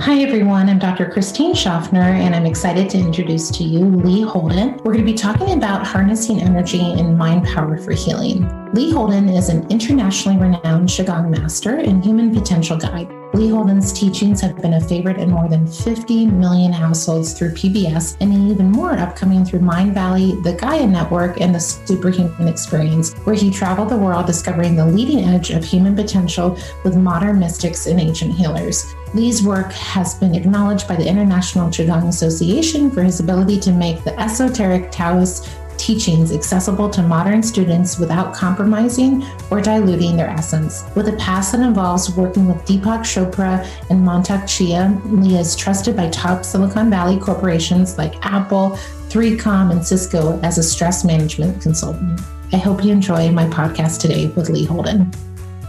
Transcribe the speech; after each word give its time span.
Hi, 0.00 0.22
everyone. 0.22 0.70
I'm 0.70 0.78
Dr. 0.78 1.10
Christine 1.10 1.54
Schaffner, 1.54 2.00
and 2.00 2.34
I'm 2.34 2.46
excited 2.46 2.88
to 2.88 2.98
introduce 2.98 3.50
to 3.50 3.64
you 3.64 3.84
Lee 3.84 4.22
Holden. 4.22 4.78
We're 4.78 4.94
going 4.94 5.04
to 5.04 5.12
be 5.12 5.12
talking 5.12 5.52
about 5.52 5.86
harnessing 5.86 6.40
energy 6.40 6.80
and 6.80 7.18
mind 7.18 7.44
power 7.44 7.76
for 7.76 7.92
healing. 7.92 8.48
Lee 8.72 8.90
Holden 8.90 9.28
is 9.28 9.50
an 9.50 9.68
internationally 9.68 10.38
renowned 10.38 10.88
Qigong 10.88 11.28
master 11.28 11.76
and 11.76 12.02
human 12.02 12.34
potential 12.34 12.78
guide. 12.78 13.19
Lee 13.40 13.48
Holden's 13.48 13.90
teachings 13.94 14.38
have 14.42 14.60
been 14.60 14.74
a 14.74 14.80
favorite 14.82 15.16
in 15.16 15.30
more 15.30 15.48
than 15.48 15.66
50 15.66 16.26
million 16.26 16.74
households 16.74 17.32
through 17.32 17.52
PBS 17.52 18.18
and 18.20 18.50
even 18.50 18.70
more 18.70 18.92
upcoming 18.92 19.46
through 19.46 19.60
Mindvalley, 19.60 20.42
the 20.44 20.52
Gaia 20.52 20.86
Network, 20.86 21.40
and 21.40 21.54
the 21.54 21.58
Superhuman 21.58 22.48
Experience, 22.48 23.14
where 23.24 23.34
he 23.34 23.50
traveled 23.50 23.88
the 23.88 23.96
world 23.96 24.26
discovering 24.26 24.76
the 24.76 24.84
leading 24.84 25.20
edge 25.20 25.52
of 25.52 25.64
human 25.64 25.96
potential 25.96 26.58
with 26.84 26.98
modern 26.98 27.38
mystics 27.38 27.86
and 27.86 27.98
ancient 27.98 28.34
healers. 28.34 28.94
Lee's 29.14 29.42
work 29.42 29.72
has 29.72 30.16
been 30.16 30.34
acknowledged 30.34 30.86
by 30.86 30.96
the 30.96 31.08
International 31.08 31.70
Qigong 31.70 32.08
Association 32.08 32.90
for 32.90 33.02
his 33.02 33.20
ability 33.20 33.58
to 33.60 33.72
make 33.72 34.04
the 34.04 34.20
esoteric 34.20 34.90
Taoist 34.90 35.48
teachings 35.80 36.32
accessible 36.32 36.90
to 36.90 37.02
modern 37.02 37.42
students 37.42 37.98
without 37.98 38.34
compromising 38.34 39.24
or 39.50 39.60
diluting 39.60 40.16
their 40.16 40.28
essence. 40.28 40.84
With 40.94 41.08
a 41.08 41.16
past 41.16 41.52
that 41.52 41.60
involves 41.60 42.14
working 42.14 42.46
with 42.46 42.58
Deepak 42.66 43.00
Chopra 43.00 43.66
and 43.88 44.06
Mantak 44.06 44.46
Chia, 44.46 45.00
Lee 45.06 45.38
is 45.38 45.56
trusted 45.56 45.96
by 45.96 46.10
top 46.10 46.44
Silicon 46.44 46.90
Valley 46.90 47.18
corporations 47.18 47.96
like 47.96 48.14
Apple, 48.24 48.78
3Com, 49.08 49.72
and 49.72 49.84
Cisco 49.84 50.38
as 50.42 50.58
a 50.58 50.62
stress 50.62 51.04
management 51.04 51.62
consultant. 51.62 52.20
I 52.52 52.58
hope 52.58 52.84
you 52.84 52.92
enjoy 52.92 53.30
my 53.30 53.46
podcast 53.46 54.00
today 54.00 54.26
with 54.28 54.50
Lee 54.50 54.66
Holden. 54.66 55.10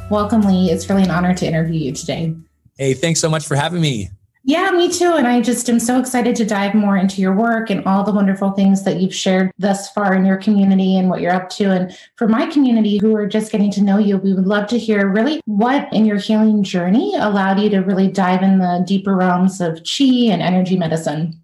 Welcome, 0.09 0.41
Lee. 0.41 0.69
It's 0.71 0.89
really 0.89 1.03
an 1.03 1.11
honor 1.11 1.33
to 1.33 1.47
interview 1.47 1.79
you 1.79 1.91
today. 1.93 2.35
Hey, 2.77 2.93
thanks 2.93 3.21
so 3.21 3.29
much 3.29 3.47
for 3.47 3.55
having 3.55 3.81
me. 3.81 4.09
Yeah, 4.43 4.71
me 4.71 4.91
too. 4.91 5.13
And 5.13 5.27
I 5.27 5.39
just 5.39 5.69
am 5.69 5.79
so 5.79 5.99
excited 5.99 6.35
to 6.37 6.45
dive 6.45 6.73
more 6.73 6.97
into 6.97 7.21
your 7.21 7.35
work 7.35 7.69
and 7.69 7.85
all 7.85 8.03
the 8.03 8.11
wonderful 8.11 8.51
things 8.51 8.83
that 8.85 8.99
you've 8.99 9.13
shared 9.13 9.51
thus 9.59 9.91
far 9.91 10.15
in 10.15 10.25
your 10.25 10.37
community 10.37 10.97
and 10.97 11.09
what 11.09 11.21
you're 11.21 11.33
up 11.33 11.49
to. 11.51 11.65
And 11.65 11.95
for 12.15 12.27
my 12.27 12.47
community 12.47 12.97
who 12.97 13.15
are 13.15 13.27
just 13.27 13.51
getting 13.51 13.71
to 13.71 13.83
know 13.83 13.99
you, 13.99 14.17
we 14.17 14.33
would 14.33 14.47
love 14.47 14.67
to 14.69 14.79
hear 14.79 15.07
really 15.07 15.41
what 15.45 15.91
in 15.93 16.05
your 16.05 16.17
healing 16.17 16.63
journey 16.63 17.15
allowed 17.15 17.59
you 17.59 17.69
to 17.69 17.79
really 17.79 18.07
dive 18.07 18.41
in 18.41 18.57
the 18.57 18.83
deeper 18.87 19.15
realms 19.15 19.61
of 19.61 19.83
chi 19.83 20.31
and 20.31 20.41
energy 20.41 20.75
medicine. 20.75 21.39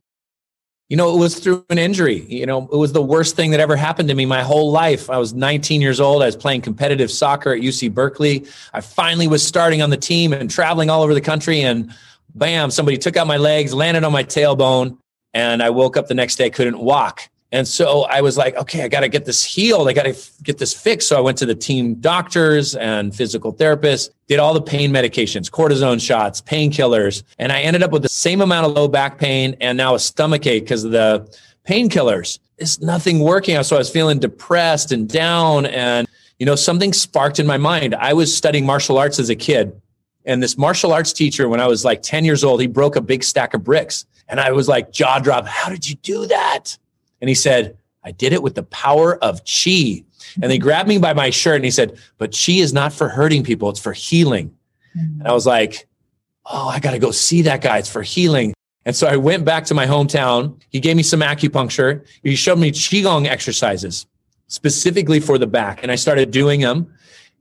You 0.90 0.98
know, 0.98 1.14
it 1.14 1.20
was 1.20 1.38
through 1.38 1.66
an 1.70 1.78
injury. 1.78 2.22
You 2.30 2.46
know, 2.46 2.68
it 2.72 2.78
was 2.78 2.94
the 2.94 3.02
worst 3.02 3.36
thing 3.36 3.52
that 3.52 3.60
ever 3.60 3.76
happened 3.76 4.10
to 4.10 4.16
me 4.16 4.26
my 4.26 4.42
whole 4.42 4.72
life. 4.72 5.10
I 5.10 5.18
was 5.18 5.34
19 5.34 5.82
years 5.82 6.00
old. 6.00 6.24
I 6.24 6.28
was 6.28 6.38
playing 6.38 6.62
competitive 6.62 7.12
soccer 7.12 7.52
at 7.54 7.62
UC 7.62 7.94
Berkeley. 7.94 8.48
I 8.74 8.82
finally 8.82 9.28
was 9.28 9.46
starting 9.46 9.82
on 9.82 9.90
the 9.92 9.98
team 9.98 10.34
and 10.34 10.50
traveling 10.50 10.90
all 10.90 11.04
over 11.04 11.14
the 11.14 11.22
country. 11.22 11.62
And 11.62 11.94
bam, 12.38 12.72
somebody 12.72 12.98
took 12.98 13.18
out 13.18 13.28
my 13.28 13.38
legs, 13.38 13.74
landed 13.74 14.04
on 14.04 14.12
my 14.12 14.24
tailbone, 14.24 14.98
and 15.34 15.62
I 15.62 15.70
woke 15.70 15.98
up 15.98 16.08
the 16.08 16.14
next 16.14 16.36
day, 16.36 16.50
couldn't 16.50 16.80
walk. 16.80 17.30
And 17.52 17.66
so 17.66 18.04
I 18.04 18.20
was 18.22 18.38
like, 18.38 18.56
okay, 18.58 18.84
I 18.84 18.90
got 18.90 19.02
to 19.02 19.08
get 19.08 19.24
this 19.24 19.42
healed. 19.42 19.88
I 19.88 19.94
got 19.94 20.04
to 20.04 20.10
f- 20.10 20.32
get 20.44 20.58
this 20.58 20.74
fixed. 20.74 21.08
So 21.08 21.18
I 21.18 21.22
went 21.22 21.38
to 21.38 21.46
the 21.46 21.56
team 21.56 21.96
doctors 21.96 22.76
and 22.76 23.16
physical 23.16 23.54
therapists, 23.54 24.10
did 24.28 24.40
all 24.40 24.54
the 24.54 24.62
pain 24.62 24.92
medications, 24.92 25.50
cortisone 25.50 26.06
shots, 26.06 26.42
painkillers. 26.42 27.24
And 27.40 27.54
I 27.54 27.62
ended 27.62 27.84
up 27.84 27.92
with 27.92 28.02
the 28.02 28.10
same 28.10 28.42
amount 28.42 28.66
of 28.66 28.74
low 28.74 28.90
back 28.90 29.18
pain 29.18 29.56
and 29.62 29.78
now 29.78 29.96
a 29.96 30.00
stomach 30.00 30.46
ache 30.46 30.64
because 30.64 30.84
of 30.84 30.92
the 30.92 31.40
painkillers. 31.66 32.40
It's 32.58 32.82
nothing 32.82 33.20
working. 33.20 33.62
So 33.64 33.78
I 33.78 33.80
was 33.80 33.90
feeling 33.90 34.20
depressed 34.20 34.92
and 34.92 35.08
down. 35.08 35.68
And, 35.68 36.06
you 36.40 36.46
know, 36.46 36.56
something 36.56 36.92
sparked 36.92 37.40
in 37.40 37.48
my 37.48 37.58
mind. 37.58 37.96
I 37.96 38.12
was 38.12 38.36
studying 38.36 38.66
martial 38.66 38.98
arts 38.98 39.20
as 39.20 39.30
a 39.30 39.36
kid. 39.36 39.80
And 40.28 40.44
this 40.44 40.58
martial 40.58 40.94
arts 40.94 41.14
teacher, 41.14 41.48
when 41.50 41.62
I 41.62 41.68
was 41.68 41.86
like 41.86 42.04
10 42.04 42.26
years 42.26 42.44
old, 42.44 42.62
he 42.62 42.68
broke 42.68 42.96
a 42.98 43.02
big 43.02 43.24
stack 43.24 43.54
of 43.54 43.64
bricks. 43.64 44.06
And 44.28 44.40
I 44.40 44.52
was 44.52 44.68
like, 44.68 44.92
jaw 44.92 45.20
drop, 45.20 45.48
how 45.48 45.70
did 45.70 45.90
you 45.90 45.96
do 45.96 46.28
that? 46.28 46.78
And 47.22 47.30
he 47.30 47.34
said, 47.34 47.78
I 48.04 48.12
did 48.12 48.34
it 48.34 48.44
with 48.44 48.56
the 48.56 48.64
power 48.64 49.16
of 49.24 49.42
chi. 49.46 50.04
And 50.42 50.52
they 50.52 50.58
grabbed 50.58 50.90
me 50.90 50.98
by 50.98 51.14
my 51.14 51.30
shirt 51.30 51.56
and 51.56 51.66
he 51.66 51.72
said, 51.72 51.98
But 52.18 52.32
chi 52.32 52.54
is 52.54 52.74
not 52.74 52.94
for 52.94 53.10
hurting 53.10 53.44
people, 53.44 53.70
it's 53.70 53.80
for 53.80 53.94
healing. 53.94 54.56
Mm-hmm. 54.98 55.22
And 55.22 55.28
I 55.28 55.34
was 55.34 55.46
like, 55.46 55.88
Oh, 56.46 56.68
I 56.68 56.80
got 56.80 56.92
to 56.92 57.00
go 57.00 57.12
see 57.12 57.42
that 57.44 57.62
guy. 57.62 57.78
It's 57.78 57.92
for 57.92 58.02
healing. 58.02 58.54
And 58.86 58.96
so 58.96 59.08
I 59.08 59.18
went 59.18 59.44
back 59.44 59.66
to 59.66 59.74
my 59.74 59.86
hometown. 59.86 60.62
He 60.70 60.80
gave 60.80 60.96
me 60.96 61.04
some 61.04 61.20
acupuncture. 61.20 62.06
He 62.24 62.36
showed 62.36 62.58
me 62.58 62.72
Qigong 62.72 63.28
exercises 63.28 64.06
specifically 64.48 65.20
for 65.20 65.38
the 65.38 65.48
back. 65.48 65.84
And 65.84 65.92
I 65.92 65.96
started 65.96 66.32
doing 66.32 66.62
them. 66.62 66.94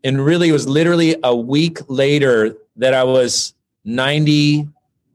And 0.03 0.25
really, 0.25 0.49
it 0.49 0.53
was 0.53 0.69
literally 0.69 1.17
a 1.23 1.35
week 1.37 1.79
later 1.89 2.57
that 2.77 2.95
I 2.95 3.05
was 3.05 3.55
90 3.85 4.69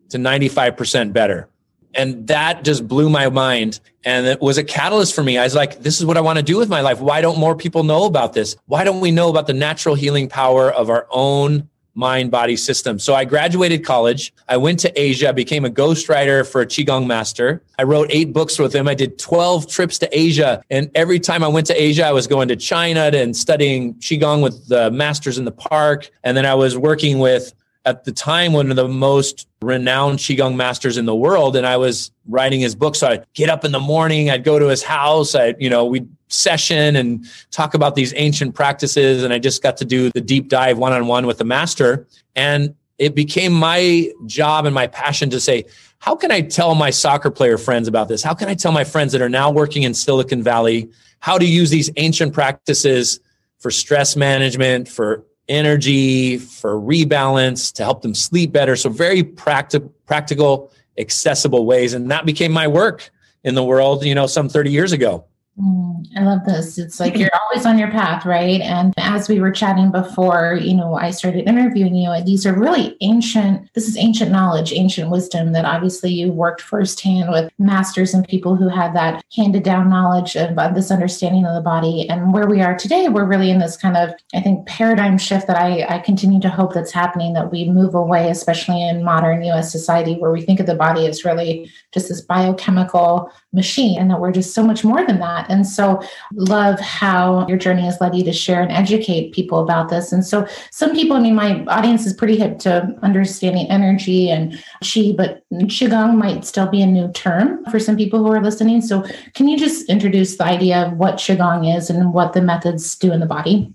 to 0.09 0.17
95% 0.17 1.13
better. 1.13 1.47
And 1.93 2.27
that 2.27 2.63
just 2.63 2.87
blew 2.87 3.09
my 3.09 3.29
mind. 3.29 3.79
And 4.05 4.25
it 4.25 4.39
was 4.41 4.57
a 4.57 4.63
catalyst 4.63 5.13
for 5.13 5.23
me. 5.23 5.37
I 5.37 5.43
was 5.43 5.55
like, 5.55 5.81
this 5.81 5.99
is 5.99 6.05
what 6.05 6.17
I 6.17 6.21
want 6.21 6.37
to 6.37 6.43
do 6.43 6.57
with 6.57 6.69
my 6.69 6.81
life. 6.81 6.99
Why 6.99 7.21
don't 7.21 7.37
more 7.37 7.55
people 7.55 7.83
know 7.83 8.05
about 8.05 8.33
this? 8.33 8.55
Why 8.65 8.83
don't 8.83 9.01
we 9.01 9.11
know 9.11 9.29
about 9.29 9.47
the 9.47 9.53
natural 9.53 9.95
healing 9.95 10.29
power 10.29 10.71
of 10.71 10.89
our 10.89 11.05
own 11.11 11.69
mind 11.93 12.31
body 12.31 12.55
system? 12.55 12.99
So 12.99 13.13
I 13.13 13.25
graduated 13.25 13.85
college. 13.85 14.33
I 14.47 14.57
went 14.57 14.79
to 14.79 15.01
Asia, 15.01 15.29
I 15.29 15.31
became 15.31 15.65
a 15.65 15.69
ghostwriter 15.69 16.49
for 16.49 16.61
a 16.61 16.65
Qigong 16.65 17.05
master. 17.05 17.61
I 17.77 17.83
wrote 17.83 18.07
eight 18.11 18.33
books 18.33 18.59
with 18.59 18.73
him. 18.73 18.87
I 18.87 18.93
did 18.93 19.17
12 19.17 19.67
trips 19.67 19.97
to 19.99 20.17
Asia. 20.17 20.63
And 20.69 20.91
every 20.95 21.19
time 21.19 21.43
I 21.43 21.47
went 21.47 21.67
to 21.67 21.81
Asia, 21.81 22.05
I 22.05 22.11
was 22.11 22.27
going 22.27 22.47
to 22.49 22.55
China 22.55 23.11
and 23.13 23.35
studying 23.35 23.95
Qigong 23.95 24.43
with 24.43 24.67
the 24.67 24.91
masters 24.91 25.37
in 25.37 25.45
the 25.45 25.51
park. 25.51 26.09
And 26.23 26.37
then 26.37 26.45
I 26.45 26.55
was 26.55 26.77
working 26.77 27.19
with 27.19 27.53
at 27.85 28.03
the 28.03 28.11
time 28.11 28.53
one 28.53 28.69
of 28.69 28.75
the 28.75 28.87
most 28.87 29.47
renowned 29.61 30.19
qigong 30.19 30.55
masters 30.55 30.97
in 30.97 31.05
the 31.05 31.15
world 31.15 31.55
and 31.55 31.65
i 31.65 31.77
was 31.77 32.11
writing 32.27 32.59
his 32.59 32.75
book. 32.75 32.95
So 32.95 33.07
i'd 33.07 33.25
get 33.33 33.49
up 33.49 33.65
in 33.65 33.71
the 33.71 33.79
morning 33.79 34.29
i'd 34.29 34.43
go 34.43 34.59
to 34.59 34.67
his 34.67 34.83
house 34.83 35.35
i 35.35 35.55
you 35.59 35.69
know 35.69 35.85
we'd 35.85 36.07
session 36.31 36.95
and 36.95 37.25
talk 37.51 37.73
about 37.73 37.95
these 37.95 38.13
ancient 38.15 38.55
practices 38.55 39.23
and 39.23 39.33
i 39.33 39.39
just 39.39 39.61
got 39.61 39.77
to 39.77 39.85
do 39.85 40.09
the 40.11 40.21
deep 40.21 40.47
dive 40.47 40.77
one-on-one 40.77 41.25
with 41.25 41.37
the 41.37 41.43
master. 41.43 42.07
And 42.35 42.75
it 42.97 43.15
became 43.15 43.51
my 43.51 44.11
job 44.27 44.65
and 44.65 44.73
my 44.73 44.87
passion 44.87 45.29
to 45.31 45.39
say 45.39 45.65
how 45.99 46.15
can 46.15 46.31
i 46.31 46.41
tell 46.41 46.75
my 46.75 46.89
soccer 46.89 47.29
player 47.29 47.57
friends 47.57 47.87
about 47.87 48.07
this? 48.07 48.23
How 48.23 48.33
can 48.33 48.47
i 48.47 48.53
tell 48.53 48.71
my 48.71 48.83
friends 48.83 49.11
that 49.11 49.21
are 49.21 49.29
now 49.29 49.51
working 49.51 49.83
in 49.83 49.93
silicon 49.93 50.41
valley 50.41 50.89
how 51.19 51.37
to 51.37 51.45
use 51.45 51.69
these 51.69 51.89
ancient 51.97 52.33
practices 52.33 53.19
for 53.59 53.69
stress 53.69 54.15
management 54.15 54.87
for 54.87 55.23
energy, 55.51 56.37
for 56.37 56.79
rebalance, 56.79 57.73
to 57.73 57.83
help 57.83 58.01
them 58.01 58.15
sleep 58.15 58.51
better. 58.51 58.75
So 58.75 58.89
very 58.89 59.23
practical, 59.23 59.93
practical, 60.05 60.71
accessible 60.97 61.65
ways. 61.65 61.93
And 61.93 62.09
that 62.09 62.25
became 62.25 62.51
my 62.51 62.67
work 62.67 63.11
in 63.43 63.55
the 63.55 63.63
world, 63.63 64.05
you 64.05 64.15
know, 64.15 64.27
some 64.27 64.49
30 64.49 64.71
years 64.71 64.91
ago. 64.93 65.25
Mm, 65.59 66.07
I 66.15 66.21
love 66.21 66.45
this. 66.45 66.77
It's 66.77 66.99
like 66.99 67.17
you're 67.17 67.29
always 67.43 67.65
on 67.65 67.77
your 67.77 67.91
path, 67.91 68.25
right? 68.25 68.61
And 68.61 68.93
as 68.97 69.27
we 69.27 69.41
were 69.41 69.51
chatting 69.51 69.91
before, 69.91 70.57
you 70.61 70.73
know, 70.73 70.95
I 70.95 71.11
started 71.11 71.47
interviewing 71.47 71.93
you. 71.93 72.09
And 72.09 72.25
these 72.25 72.45
are 72.45 72.57
really 72.57 72.95
ancient, 73.01 73.69
this 73.73 73.87
is 73.87 73.97
ancient 73.97 74.31
knowledge, 74.31 74.71
ancient 74.71 75.11
wisdom 75.11 75.51
that 75.51 75.65
obviously 75.65 76.09
you 76.09 76.31
worked 76.31 76.61
firsthand 76.61 77.29
with 77.31 77.51
masters 77.59 78.13
and 78.13 78.25
people 78.25 78.55
who 78.55 78.69
had 78.69 78.95
that 78.95 79.25
handed 79.35 79.63
down 79.63 79.89
knowledge 79.89 80.37
about 80.37 80.73
this 80.73 80.89
understanding 80.89 81.45
of 81.45 81.53
the 81.53 81.61
body. 81.61 82.09
And 82.09 82.33
where 82.33 82.47
we 82.47 82.61
are 82.61 82.77
today, 82.77 83.09
we're 83.09 83.25
really 83.25 83.51
in 83.51 83.59
this 83.59 83.75
kind 83.75 83.97
of, 83.97 84.11
I 84.33 84.39
think, 84.39 84.65
paradigm 84.67 85.17
shift 85.17 85.47
that 85.47 85.57
I, 85.57 85.85
I 85.89 85.99
continue 85.99 86.39
to 86.41 86.49
hope 86.49 86.73
that's 86.73 86.93
happening, 86.93 87.33
that 87.33 87.51
we 87.51 87.69
move 87.69 87.93
away, 87.93 88.29
especially 88.29 88.87
in 88.87 89.03
modern 89.03 89.43
US 89.43 89.69
society, 89.69 90.15
where 90.15 90.31
we 90.31 90.41
think 90.41 90.61
of 90.61 90.65
the 90.65 90.75
body 90.75 91.07
as 91.07 91.25
really 91.25 91.69
just 91.91 92.07
this 92.07 92.21
biochemical 92.21 93.29
machine 93.51 93.99
and 93.99 94.09
that 94.09 94.19
we're 94.21 94.31
just 94.31 94.55
so 94.55 94.63
much 94.63 94.85
more 94.85 95.05
than 95.05 95.19
that. 95.19 95.40
And 95.49 95.65
so, 95.65 96.01
love 96.33 96.79
how 96.79 97.47
your 97.47 97.57
journey 97.57 97.83
has 97.83 97.99
led 98.01 98.15
you 98.15 98.23
to 98.23 98.33
share 98.33 98.61
and 98.61 98.71
educate 98.71 99.33
people 99.33 99.59
about 99.59 99.89
this. 99.89 100.11
And 100.11 100.25
so, 100.25 100.47
some 100.71 100.93
people, 100.93 101.15
I 101.15 101.19
mean, 101.19 101.35
my 101.35 101.63
audience 101.65 102.05
is 102.05 102.13
pretty 102.13 102.37
hip 102.37 102.59
to 102.59 102.95
understanding 103.01 103.69
energy 103.69 104.29
and 104.29 104.53
chi, 104.81 105.13
but 105.15 105.43
qigong 105.53 106.15
might 106.15 106.45
still 106.45 106.67
be 106.67 106.81
a 106.81 106.87
new 106.87 107.11
term 107.13 107.63
for 107.65 107.79
some 107.79 107.97
people 107.97 108.19
who 108.19 108.31
are 108.31 108.41
listening. 108.41 108.81
So, 108.81 109.05
can 109.33 109.47
you 109.47 109.57
just 109.57 109.89
introduce 109.89 110.37
the 110.37 110.45
idea 110.45 110.87
of 110.87 110.93
what 110.97 111.15
qigong 111.15 111.75
is 111.75 111.89
and 111.89 112.13
what 112.13 112.33
the 112.33 112.41
methods 112.41 112.95
do 112.95 113.11
in 113.11 113.19
the 113.19 113.25
body? 113.25 113.73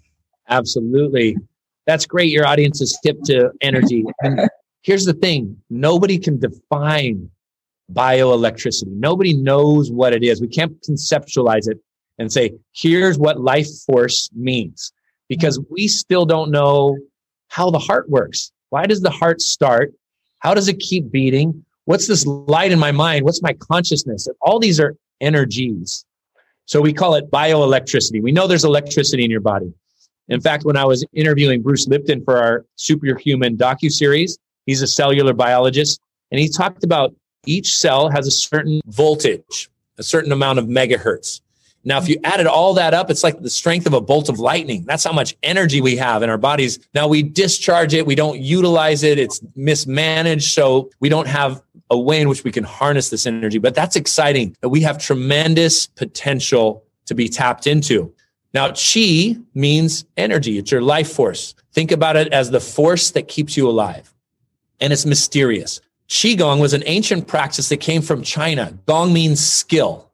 Absolutely. 0.49 1.37
That's 1.87 2.07
great. 2.07 2.31
Your 2.31 2.47
audience 2.47 2.81
is 2.81 2.99
hip 3.03 3.23
to 3.27 3.51
energy. 3.61 4.05
And 4.21 4.49
here's 4.83 5.05
the 5.05 5.15
thing 5.15 5.57
nobody 5.71 6.19
can 6.19 6.39
define 6.39 7.31
bioelectricity. 7.93 8.89
Nobody 8.89 9.35
knows 9.35 9.91
what 9.91 10.13
it 10.13 10.23
is. 10.23 10.41
We 10.41 10.49
can't 10.49 10.81
conceptualize 10.83 11.69
it 11.69 11.79
and 12.19 12.33
say, 12.33 12.55
here's 12.73 13.19
what 13.19 13.41
life 13.41 13.69
force 13.87 14.31
means 14.35 14.93
because 15.29 15.61
we 15.71 15.89
still 15.89 16.25
don't 16.25 16.51
know 16.51 16.97
how 17.49 17.71
the 17.71 17.79
heart 17.79 18.09
works. 18.09 18.53
Why 18.71 18.87
does 18.87 19.01
the 19.01 19.11
heart 19.11 19.41
start? 19.41 19.93
How 20.41 20.55
does 20.55 20.69
it 20.69 20.79
keep 20.79 21.11
beating? 21.11 21.65
What's 21.85 22.07
this 22.07 22.27
light 22.27 22.73
in 22.73 22.79
my 22.79 22.93
mind? 22.93 23.25
What's 23.25 23.43
my 23.43 23.53
consciousness? 23.55 24.29
All 24.41 24.59
these 24.59 24.81
are 24.81 24.97
energies. 25.21 26.05
So 26.67 26.81
we 26.81 26.93
call 26.93 27.15
it 27.15 27.31
bioelectricity. 27.31 28.21
We 28.21 28.33
know 28.33 28.47
there's 28.49 28.65
electricity 28.65 29.25
in 29.25 29.31
your 29.31 29.41
body. 29.41 29.73
In 30.29 30.41
fact, 30.41 30.65
when 30.65 30.77
I 30.77 30.85
was 30.85 31.05
interviewing 31.13 31.63
Bruce 31.63 31.87
Lipton 31.87 32.25
for 32.25 32.39
our 32.39 32.65
Superhuman 32.75 33.57
docu 33.57 33.91
series, 33.91 34.37
he's 34.67 34.83
a 34.83 34.87
cellular 34.87 35.33
biologist. 35.33 36.01
And 36.33 36.41
he 36.41 36.49
talked 36.49 36.83
about 36.83 37.15
each 37.47 37.77
cell 37.77 38.09
has 38.11 38.27
a 38.27 38.31
certain 38.31 38.81
voltage, 38.87 39.71
a 39.99 40.03
certain 40.03 40.33
amount 40.33 40.59
of 40.59 40.67
megahertz. 40.67 41.41
Now, 41.87 41.99
if 41.99 42.09
you 42.09 42.19
added 42.25 42.49
all 42.49 42.75
that 42.75 42.95
up, 42.95 43.13
it's 43.13 43.23
like 43.23 43.41
the 43.41 43.49
strength 43.49 43.87
of 43.87 43.93
a 43.93 44.01
bolt 44.01 44.29
of 44.29 44.41
lightning. 44.41 44.85
That's 44.85 45.05
how 45.05 45.13
much 45.13 45.37
energy 45.45 45.81
we 45.81 45.95
have 45.97 46.25
in 46.25 46.29
our 46.29 46.37
bodies. 46.37 46.81
Now 46.95 47.07
we 47.07 47.23
discharge 47.23 47.95
it, 47.95 48.05
we 48.05 48.17
don't 48.17 48.41
utilize 48.41 49.05
it, 49.05 49.21
it's 49.21 49.41
mismanaged. 49.55 50.53
So 50.53 50.91
we 50.99 51.09
don't 51.09 51.29
have 51.29 51.63
a 51.89 51.97
way 51.99 52.21
in 52.21 52.29
which 52.29 52.43
we 52.43 52.51
can 52.51 52.65
harness 52.65 53.11
this 53.11 53.25
energy. 53.25 53.59
But 53.59 53.77
that's 53.77 53.95
exciting 53.95 54.57
that 54.63 54.71
we 54.71 54.81
have 54.81 54.99
tremendous 54.99 55.87
potential 55.87 56.83
to 57.05 57.15
be 57.15 57.29
tapped 57.29 57.69
into. 57.69 58.13
Now, 58.53 58.73
chi 58.73 59.37
means 59.55 60.07
energy, 60.17 60.59
it's 60.59 60.73
your 60.73 60.83
life 60.83 61.13
force. 61.13 61.55
Think 61.73 61.93
about 61.93 62.17
it 62.17 62.33
as 62.33 62.51
the 62.51 62.59
force 62.59 63.13
that 63.13 63.29
keeps 63.29 63.57
you 63.57 63.69
alive. 63.69 64.13
And 64.81 64.93
it's 64.93 65.07
mysterious. 65.07 65.81
Qigong 66.09 66.61
was 66.61 66.73
an 66.73 66.83
ancient 66.87 67.27
practice 67.27 67.69
that 67.69 67.79
came 67.79 68.03
from 68.03 68.23
China. 68.23 68.73
Gong 68.87 69.13
means 69.13 69.45
skill. 69.45 70.11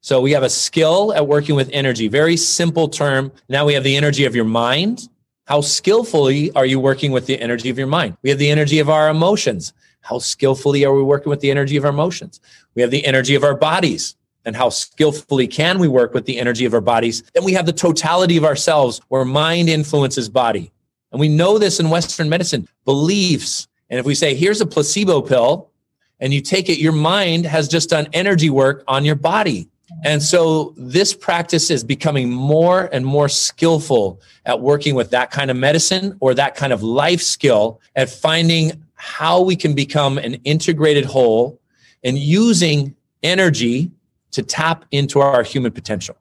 So 0.00 0.20
we 0.20 0.32
have 0.32 0.42
a 0.42 0.50
skill 0.50 1.12
at 1.14 1.26
working 1.26 1.54
with 1.54 1.70
energy, 1.72 2.08
very 2.08 2.36
simple 2.36 2.88
term. 2.88 3.32
Now 3.48 3.64
we 3.64 3.74
have 3.74 3.84
the 3.84 3.96
energy 3.96 4.24
of 4.24 4.34
your 4.34 4.44
mind. 4.44 5.08
How 5.46 5.60
skillfully 5.60 6.50
are 6.52 6.66
you 6.66 6.80
working 6.80 7.12
with 7.12 7.26
the 7.26 7.40
energy 7.40 7.70
of 7.70 7.78
your 7.78 7.86
mind? 7.86 8.16
We 8.22 8.30
have 8.30 8.38
the 8.38 8.50
energy 8.50 8.78
of 8.78 8.88
our 8.88 9.08
emotions. 9.08 9.72
How 10.00 10.18
skillfully 10.18 10.84
are 10.84 10.94
we 10.94 11.02
working 11.02 11.30
with 11.30 11.40
the 11.40 11.50
energy 11.50 11.76
of 11.76 11.84
our 11.84 11.90
emotions? 11.90 12.40
We 12.74 12.82
have 12.82 12.90
the 12.90 13.04
energy 13.04 13.34
of 13.34 13.44
our 13.44 13.54
bodies 13.54 14.16
and 14.44 14.54
how 14.54 14.68
skillfully 14.68 15.46
can 15.46 15.78
we 15.78 15.88
work 15.88 16.12
with 16.14 16.26
the 16.26 16.38
energy 16.38 16.64
of 16.64 16.74
our 16.74 16.80
bodies? 16.80 17.22
Then 17.34 17.44
we 17.44 17.54
have 17.54 17.66
the 17.66 17.72
totality 17.72 18.36
of 18.36 18.44
ourselves 18.44 19.00
where 19.08 19.24
mind 19.24 19.68
influences 19.68 20.28
body. 20.28 20.70
And 21.12 21.20
we 21.20 21.28
know 21.28 21.58
this 21.58 21.80
in 21.80 21.90
Western 21.90 22.28
medicine, 22.28 22.68
beliefs. 22.84 23.68
And 23.94 24.00
if 24.00 24.06
we 24.06 24.16
say, 24.16 24.34
here's 24.34 24.60
a 24.60 24.66
placebo 24.66 25.22
pill 25.22 25.70
and 26.18 26.34
you 26.34 26.40
take 26.40 26.68
it, 26.68 26.80
your 26.80 26.90
mind 26.90 27.46
has 27.46 27.68
just 27.68 27.90
done 27.90 28.08
energy 28.12 28.50
work 28.50 28.82
on 28.88 29.04
your 29.04 29.14
body. 29.14 29.68
And 30.02 30.20
so 30.20 30.74
this 30.76 31.14
practice 31.14 31.70
is 31.70 31.84
becoming 31.84 32.28
more 32.28 32.88
and 32.92 33.06
more 33.06 33.28
skillful 33.28 34.20
at 34.46 34.60
working 34.60 34.96
with 34.96 35.10
that 35.10 35.30
kind 35.30 35.48
of 35.48 35.56
medicine 35.56 36.16
or 36.18 36.34
that 36.34 36.56
kind 36.56 36.72
of 36.72 36.82
life 36.82 37.22
skill 37.22 37.80
at 37.94 38.10
finding 38.10 38.82
how 38.96 39.40
we 39.40 39.54
can 39.54 39.74
become 39.74 40.18
an 40.18 40.34
integrated 40.42 41.04
whole 41.04 41.60
and 42.02 42.18
using 42.18 42.96
energy 43.22 43.92
to 44.32 44.42
tap 44.42 44.86
into 44.90 45.20
our 45.20 45.44
human 45.44 45.70
potential. 45.70 46.16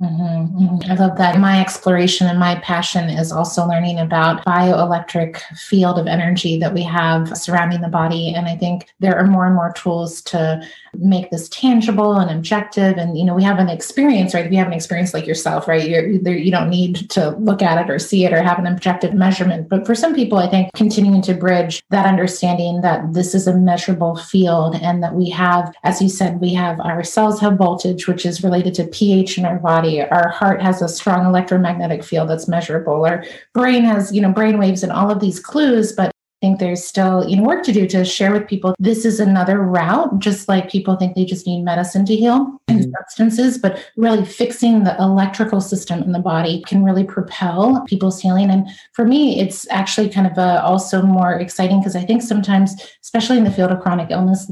Mm-hmm, 0.00 0.64
mm-hmm. 0.64 0.92
I 0.92 0.94
love 0.94 1.18
that. 1.18 1.40
My 1.40 1.60
exploration 1.60 2.28
and 2.28 2.38
my 2.38 2.54
passion 2.56 3.10
is 3.10 3.32
also 3.32 3.66
learning 3.66 3.98
about 3.98 4.44
bioelectric 4.44 5.40
field 5.58 5.98
of 5.98 6.06
energy 6.06 6.56
that 6.60 6.72
we 6.72 6.82
have 6.84 7.36
surrounding 7.36 7.80
the 7.80 7.88
body. 7.88 8.32
And 8.32 8.46
I 8.46 8.56
think 8.56 8.94
there 9.00 9.18
are 9.18 9.26
more 9.26 9.46
and 9.46 9.56
more 9.56 9.72
tools 9.72 10.22
to 10.22 10.62
make 10.94 11.30
this 11.30 11.48
tangible 11.48 12.16
and 12.16 12.30
objective. 12.30 12.96
And 12.96 13.18
you 13.18 13.24
know, 13.24 13.34
we 13.34 13.42
have 13.42 13.58
an 13.58 13.68
experience, 13.68 14.34
right? 14.34 14.46
If 14.46 14.52
you 14.52 14.58
have 14.58 14.66
an 14.66 14.72
experience 14.72 15.14
like 15.14 15.26
yourself, 15.26 15.66
right? 15.66 15.88
You're, 15.88 16.06
you 16.08 16.50
don't 16.50 16.70
need 16.70 17.08
to 17.10 17.30
look 17.38 17.62
at 17.62 17.82
it 17.82 17.90
or 17.90 17.98
see 17.98 18.24
it 18.24 18.32
or 18.32 18.42
have 18.42 18.58
an 18.58 18.66
objective 18.66 19.14
measurement. 19.14 19.68
But 19.68 19.86
for 19.86 19.94
some 19.94 20.14
people, 20.14 20.38
I 20.38 20.48
think 20.48 20.70
continuing 20.74 21.22
to 21.22 21.34
bridge 21.34 21.82
that 21.90 22.06
understanding 22.06 22.82
that 22.82 23.14
this 23.14 23.34
is 23.34 23.46
a 23.46 23.56
measurable 23.56 24.16
field 24.16 24.76
and 24.76 25.02
that 25.02 25.14
we 25.14 25.30
have, 25.30 25.74
as 25.84 26.02
you 26.02 26.08
said, 26.08 26.40
we 26.40 26.52
have 26.54 26.78
our 26.80 27.02
cells 27.02 27.40
have 27.40 27.56
voltage, 27.56 28.06
which 28.06 28.26
is 28.26 28.42
related 28.42 28.74
to 28.74 28.86
pH 28.86 29.38
in 29.38 29.44
our 29.44 29.58
body 29.58 29.78
body. 29.78 30.02
Our 30.02 30.28
heart 30.28 30.62
has 30.62 30.82
a 30.82 30.88
strong 30.88 31.26
electromagnetic 31.26 32.02
field 32.02 32.30
that's 32.30 32.48
measurable. 32.48 33.04
Our 33.04 33.24
brain 33.54 33.84
has, 33.84 34.12
you 34.12 34.20
know, 34.20 34.32
brain 34.32 34.58
waves 34.58 34.82
and 34.82 34.92
all 34.92 35.10
of 35.10 35.20
these 35.20 35.40
clues, 35.40 35.92
but 35.92 36.10
think 36.40 36.58
there's 36.58 36.84
still 36.84 37.28
you 37.28 37.36
know 37.36 37.42
work 37.42 37.64
to 37.64 37.72
do 37.72 37.86
to 37.86 38.04
share 38.04 38.32
with 38.32 38.46
people 38.46 38.74
this 38.78 39.04
is 39.04 39.18
another 39.18 39.60
route 39.60 40.18
just 40.18 40.48
like 40.48 40.70
people 40.70 40.94
think 40.96 41.14
they 41.14 41.24
just 41.24 41.46
need 41.46 41.62
medicine 41.62 42.06
to 42.06 42.14
heal 42.14 42.60
and 42.68 42.80
mm-hmm. 42.80 42.90
substances 42.98 43.58
but 43.58 43.90
really 43.96 44.24
fixing 44.24 44.84
the 44.84 44.96
electrical 44.98 45.60
system 45.60 46.00
in 46.02 46.12
the 46.12 46.18
body 46.18 46.62
can 46.66 46.84
really 46.84 47.02
propel 47.02 47.82
people's 47.88 48.20
healing 48.20 48.50
and 48.50 48.68
for 48.92 49.04
me 49.04 49.40
it's 49.40 49.68
actually 49.70 50.08
kind 50.08 50.26
of 50.26 50.38
a, 50.38 50.62
also 50.62 51.02
more 51.02 51.32
exciting 51.32 51.80
because 51.80 51.96
i 51.96 52.04
think 52.04 52.22
sometimes 52.22 52.74
especially 53.02 53.36
in 53.36 53.44
the 53.44 53.50
field 53.50 53.72
of 53.72 53.80
chronic 53.80 54.10
illness 54.10 54.50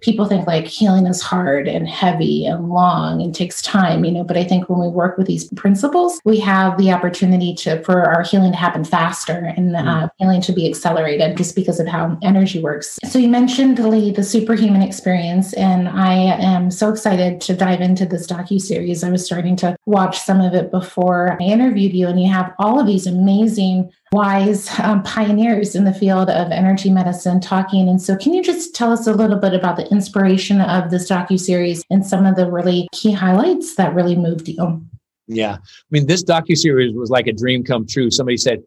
people 0.00 0.26
think 0.26 0.46
like 0.46 0.66
healing 0.66 1.06
is 1.06 1.22
hard 1.22 1.68
and 1.68 1.88
heavy 1.88 2.44
and 2.44 2.68
long 2.68 3.22
and 3.22 3.34
takes 3.34 3.62
time 3.62 4.04
you 4.04 4.10
know 4.10 4.24
but 4.24 4.36
i 4.36 4.42
think 4.42 4.68
when 4.68 4.80
we 4.80 4.88
work 4.88 5.16
with 5.16 5.28
these 5.28 5.48
principles 5.54 6.20
we 6.24 6.40
have 6.40 6.76
the 6.76 6.90
opportunity 6.90 7.54
to 7.54 7.80
for 7.84 8.02
our 8.02 8.22
healing 8.22 8.50
to 8.50 8.58
happen 8.58 8.84
faster 8.84 9.52
and 9.56 9.72
mm-hmm. 9.72 9.88
uh, 9.88 10.08
healing 10.18 10.40
to 10.40 10.52
be 10.52 10.68
accelerated 10.68 11.03
accelerated 11.04 11.36
just 11.36 11.54
because 11.54 11.80
of 11.80 11.86
how 11.86 12.18
energy 12.22 12.60
works. 12.60 12.98
So 13.04 13.18
you 13.18 13.28
mentioned 13.28 13.78
Lee, 13.78 14.10
the 14.10 14.22
superhuman 14.22 14.82
experience, 14.82 15.52
and 15.54 15.88
I 15.88 16.14
am 16.14 16.70
so 16.70 16.90
excited 16.90 17.40
to 17.42 17.54
dive 17.54 17.80
into 17.80 18.06
this 18.06 18.26
docu 18.26 18.60
series. 18.60 19.04
I 19.04 19.10
was 19.10 19.24
starting 19.24 19.56
to 19.56 19.76
watch 19.86 20.18
some 20.18 20.40
of 20.40 20.54
it 20.54 20.70
before 20.70 21.36
I 21.40 21.44
interviewed 21.44 21.92
you, 21.92 22.08
and 22.08 22.20
you 22.20 22.30
have 22.30 22.52
all 22.58 22.80
of 22.80 22.86
these 22.86 23.06
amazing 23.06 23.90
wise 24.12 24.68
um, 24.80 25.02
pioneers 25.02 25.74
in 25.74 25.84
the 25.84 25.94
field 25.94 26.30
of 26.30 26.50
energy 26.52 26.90
medicine 26.90 27.40
talking. 27.40 27.88
And 27.88 28.00
so, 28.00 28.16
can 28.16 28.32
you 28.32 28.42
just 28.42 28.74
tell 28.74 28.92
us 28.92 29.06
a 29.06 29.12
little 29.12 29.38
bit 29.38 29.54
about 29.54 29.76
the 29.76 29.88
inspiration 29.90 30.60
of 30.60 30.90
this 30.90 31.10
docu 31.10 31.38
series 31.38 31.82
and 31.90 32.06
some 32.06 32.26
of 32.26 32.36
the 32.36 32.50
really 32.50 32.88
key 32.92 33.12
highlights 33.12 33.76
that 33.76 33.94
really 33.94 34.16
moved 34.16 34.48
you? 34.48 34.84
Yeah, 35.26 35.54
I 35.54 35.90
mean, 35.90 36.06
this 36.06 36.22
docu 36.22 36.56
series 36.56 36.94
was 36.94 37.08
like 37.08 37.26
a 37.26 37.32
dream 37.32 37.64
come 37.64 37.86
true. 37.86 38.10
Somebody 38.10 38.36
said, 38.36 38.62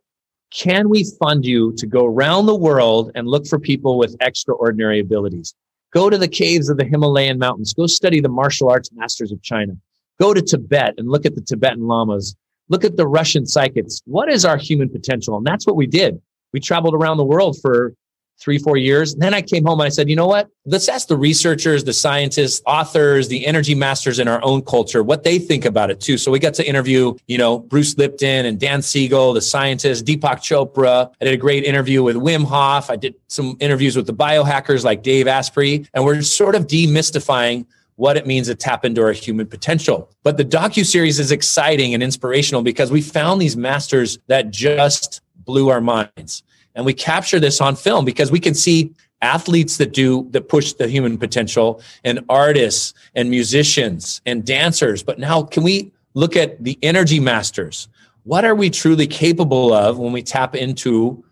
can 0.52 0.90
we 0.90 1.06
fund 1.20 1.46
you 1.46 1.74
to 1.78 1.86
go 1.86 2.06
around 2.06 2.46
the 2.46 2.56
world 2.56 3.12
and 3.16 3.28
look 3.28 3.46
for 3.48 3.60
people 3.60 3.98
with 3.98 4.16
extraordinary 4.22 5.00
abilities? 5.00 5.54
Go 5.94 6.10
to 6.10 6.18
the 6.18 6.28
caves 6.28 6.70
of 6.70 6.78
the 6.78 6.86
Himalayan 6.86 7.38
mountains. 7.38 7.74
Go 7.74 7.88
study 7.88 8.20
the 8.20 8.30
martial 8.30 8.70
arts 8.70 8.92
masters 8.94 9.32
of 9.32 9.42
China. 9.42 9.74
Go 10.20 10.34
to 10.34 10.42
Tibet 10.42 10.96
and 10.98 11.10
look 11.10 11.26
at 11.26 11.36
the 11.36 11.42
Tibetan 11.42 11.88
lamas. 11.88 12.36
Look 12.70 12.84
at 12.84 12.98
the 12.98 13.08
Russian 13.08 13.46
psychics. 13.46 14.02
What 14.06 14.30
is 14.32 14.46
our 14.46 14.58
human 14.58 14.90
potential? 14.90 15.38
And 15.38 15.46
that's 15.46 15.66
what 15.66 15.76
we 15.76 15.88
did. 15.88 16.22
We 16.54 16.60
traveled 16.60 16.96
around 16.96 17.18
the 17.18 17.24
world 17.24 17.58
for 17.62 17.94
three, 18.40 18.58
four 18.58 18.78
years. 18.78 19.14
And 19.14 19.22
then 19.22 19.34
I 19.34 19.42
came 19.42 19.66
home 19.66 19.80
and 19.80 19.88
I 19.88 19.90
said, 19.90 20.10
you 20.10 20.16
know 20.16 20.28
what? 20.28 20.50
Let's 20.66 20.88
ask 20.88 21.08
the 21.08 21.18
researchers, 21.18 21.84
the 21.84 21.94
scientists, 21.94 22.62
authors, 22.66 23.28
the 23.28 23.46
energy 23.46 23.74
masters 23.74 24.20
in 24.20 24.28
our 24.28 24.44
own 24.44 24.62
culture, 24.62 25.04
what 25.04 25.24
they 25.24 25.40
think 25.40 25.66
about 25.66 25.90
it 25.90 26.00
too. 26.00 26.18
So 26.18 26.32
we 26.32 26.40
got 26.40 26.54
to 26.56 26.68
interview, 26.68 27.16
you 27.28 27.38
know, 27.38 27.60
Bruce 27.60 27.98
Lipton 27.98 28.46
and 28.46 28.60
Dan 28.60 28.82
Siegel, 28.82 29.34
the 29.34 29.42
scientists, 29.42 30.04
Deepak 30.04 30.38
Chopra. 30.38 31.12
I 31.20 31.26
did 31.26 31.34
a 31.34 31.38
great 31.38 31.64
interview 31.64 32.04
with 32.04 32.16
Wim 32.16 32.46
Hof. 32.46 32.90
I 32.90 32.96
did 32.96 33.16
some 33.28 33.58
interviews 33.60 33.96
with 33.96 34.06
the 34.06 34.14
biohackers 34.14 34.84
like 34.84 35.04
Dave 35.04 35.28
Asprey. 35.28 35.88
And 35.94 36.06
we're 36.06 36.22
sort 36.22 36.56
of 36.56 36.68
demystifying 36.68 37.66
what 37.96 38.16
it 38.16 38.28
means 38.28 38.48
to 38.48 38.56
tap 38.56 38.86
into 38.86 39.02
our 39.02 39.12
human 39.12 39.48
potential. 39.48 40.12
But 40.24 40.38
the 40.38 40.46
docu 40.46 40.86
series 40.86 41.20
is 41.20 41.32
exciting 41.32 41.96
and 41.96 42.04
inspirational 42.04 42.62
because 42.62 42.92
we 42.92 43.02
found 43.02 43.42
these 43.42 43.58
masters 43.58 44.20
that 44.28 44.52
just 44.52 45.22
blew 45.36 45.70
our 45.70 45.82
minds 45.82 46.44
and 46.78 46.86
we 46.86 46.94
capture 46.94 47.40
this 47.40 47.60
on 47.60 47.76
film 47.76 48.06
because 48.06 48.32
we 48.32 48.40
can 48.40 48.54
see 48.54 48.94
athletes 49.22 49.78
that 49.78 49.94
do 49.94 50.28
that 50.30 50.48
push 50.48 50.74
the 50.74 50.88
human 50.88 51.18
potential 51.18 51.82
and 52.04 52.24
artists 52.30 52.94
and 53.16 53.32
musicians 53.32 54.22
and 54.28 54.46
dancers. 54.46 55.02
But 55.02 55.18
now 55.18 55.42
can 55.42 55.64
we 55.64 55.92
look 56.14 56.36
at 56.36 56.64
the 56.64 56.78
energy 56.84 57.20
masters? 57.20 57.90
What 58.24 58.46
are 58.46 58.54
we 58.54 58.70
truly 58.70 59.08
capable 59.08 59.74
of 59.74 59.98
when 59.98 60.12
we 60.12 60.22
tap 60.22 60.56
into 60.56 61.24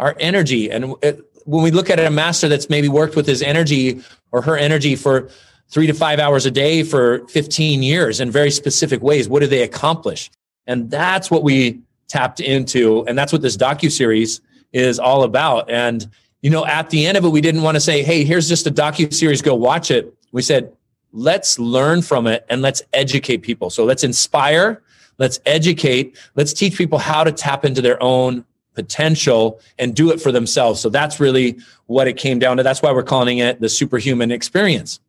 our 0.00 0.16
energy? 0.18 0.70
And 0.70 0.94
uh, 1.04 1.12
when 1.44 1.62
we 1.62 1.70
look 1.70 1.90
at 1.90 2.00
a 2.00 2.10
master 2.10 2.48
that's 2.48 2.70
maybe 2.70 2.88
worked 2.88 3.14
with 3.14 3.26
his 3.26 3.42
energy 3.42 4.00
or 4.32 4.40
her 4.40 4.56
energy 4.56 4.96
for 4.96 5.28
three 5.68 5.86
to 5.86 5.92
five 5.92 6.18
hours 6.18 6.46
a 6.46 6.50
day 6.50 6.82
for 6.82 7.28
15 7.28 7.82
years 7.82 8.20
in 8.20 8.30
very 8.30 8.50
specific 8.50 9.02
ways 9.02 9.28
what 9.28 9.40
do 9.40 9.46
they 9.46 9.64
accomplish? 9.64 10.30
And 10.66 10.90
that's 10.90 11.30
what 11.30 11.42
we 11.42 11.80
tapped 12.08 12.40
into 12.40 13.04
and 13.06 13.18
that's 13.18 13.34
what 13.34 13.42
this 13.42 13.56
docu 13.58 13.92
series 13.92 14.40
is 14.74 14.98
all 14.98 15.22
about. 15.22 15.70
And 15.70 16.06
you 16.42 16.50
know, 16.50 16.66
at 16.66 16.90
the 16.90 17.06
end 17.06 17.16
of 17.16 17.24
it, 17.24 17.30
we 17.30 17.40
didn't 17.40 17.62
want 17.62 17.76
to 17.76 17.80
say, 17.80 18.02
"Hey, 18.02 18.22
here's 18.24 18.48
just 18.48 18.66
a 18.66 18.70
docu 18.70 19.10
series, 19.14 19.40
go 19.40 19.54
watch 19.54 19.90
it." 19.90 20.12
We 20.32 20.42
said, 20.42 20.70
"Let's 21.12 21.58
learn 21.58 22.02
from 22.02 22.26
it 22.26 22.44
and 22.50 22.60
let's 22.60 22.82
educate 22.92 23.38
people." 23.38 23.70
So 23.70 23.84
let's 23.84 24.04
inspire, 24.04 24.82
let's 25.18 25.40
educate, 25.46 26.18
let's 26.34 26.52
teach 26.52 26.76
people 26.76 26.98
how 26.98 27.24
to 27.24 27.32
tap 27.32 27.64
into 27.64 27.80
their 27.80 28.02
own 28.02 28.44
potential 28.74 29.60
and 29.78 29.94
do 29.94 30.10
it 30.10 30.20
for 30.20 30.32
themselves. 30.32 30.80
So 30.80 30.90
that's 30.90 31.18
really 31.18 31.56
what 31.86 32.08
it 32.08 32.18
came 32.18 32.38
down 32.38 32.58
to. 32.58 32.62
That's 32.62 32.82
why 32.82 32.92
we're 32.92 33.04
calling 33.04 33.38
it 33.38 33.60
the 33.60 33.68
superhuman 33.68 34.30
experience. 34.30 35.00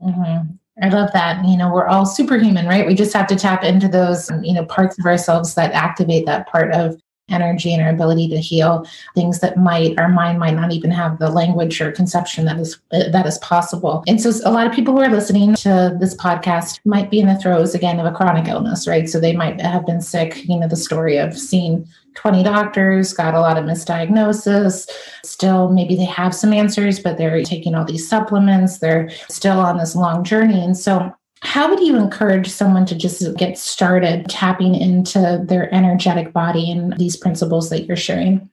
Mm-hmm. 0.00 0.52
I 0.82 0.88
love 0.88 1.10
that. 1.12 1.44
You 1.44 1.56
know, 1.56 1.70
we're 1.72 1.86
all 1.86 2.06
superhuman, 2.06 2.66
right? 2.66 2.86
We 2.86 2.94
just 2.94 3.12
have 3.12 3.26
to 3.26 3.36
tap 3.36 3.62
into 3.62 3.88
those, 3.88 4.30
you 4.42 4.54
know, 4.54 4.64
parts 4.64 4.98
of 4.98 5.04
ourselves 5.04 5.54
that 5.54 5.72
activate 5.72 6.24
that 6.26 6.48
part 6.48 6.72
of 6.72 6.98
energy 7.32 7.72
and 7.72 7.82
our 7.82 7.90
ability 7.90 8.28
to 8.28 8.38
heal 8.38 8.86
things 9.14 9.40
that 9.40 9.56
might 9.56 9.98
our 9.98 10.08
mind 10.08 10.38
might 10.38 10.54
not 10.54 10.72
even 10.72 10.90
have 10.90 11.18
the 11.18 11.30
language 11.30 11.80
or 11.80 11.90
conception 11.92 12.44
that 12.44 12.58
is 12.58 12.78
that 12.90 13.26
is 13.26 13.38
possible. 13.38 14.04
And 14.06 14.20
so 14.20 14.30
a 14.44 14.52
lot 14.52 14.66
of 14.66 14.72
people 14.72 14.94
who 14.94 15.00
are 15.00 15.08
listening 15.08 15.54
to 15.56 15.96
this 15.98 16.14
podcast 16.14 16.80
might 16.84 17.10
be 17.10 17.20
in 17.20 17.28
the 17.28 17.38
throes 17.38 17.74
again 17.74 17.98
of 17.98 18.06
a 18.06 18.12
chronic 18.12 18.48
illness, 18.48 18.86
right? 18.86 19.08
So 19.08 19.18
they 19.18 19.34
might 19.34 19.60
have 19.60 19.86
been 19.86 20.00
sick, 20.00 20.44
you 20.48 20.58
know, 20.58 20.68
the 20.68 20.76
story 20.76 21.16
of 21.16 21.36
seeing 21.36 21.86
20 22.14 22.42
doctors, 22.42 23.12
got 23.14 23.34
a 23.34 23.40
lot 23.40 23.56
of 23.56 23.64
misdiagnosis. 23.64 24.88
Still, 25.24 25.70
maybe 25.70 25.96
they 25.96 26.04
have 26.04 26.34
some 26.34 26.52
answers, 26.52 27.00
but 27.00 27.16
they're 27.16 27.42
taking 27.42 27.74
all 27.74 27.84
these 27.84 28.08
supplements. 28.08 28.78
They're 28.78 29.10
still 29.28 29.58
on 29.58 29.78
this 29.78 29.96
long 29.96 30.24
journey. 30.24 30.62
And 30.62 30.76
so, 30.76 31.14
how 31.42 31.68
would 31.68 31.80
you 31.80 31.96
encourage 31.96 32.48
someone 32.48 32.86
to 32.86 32.94
just 32.94 33.36
get 33.36 33.58
started 33.58 34.28
tapping 34.28 34.76
into 34.76 35.42
their 35.44 35.72
energetic 35.74 36.32
body 36.32 36.70
and 36.70 36.96
these 36.98 37.16
principles 37.16 37.68
that 37.68 37.84
you're 37.84 37.96
sharing? 37.96 38.48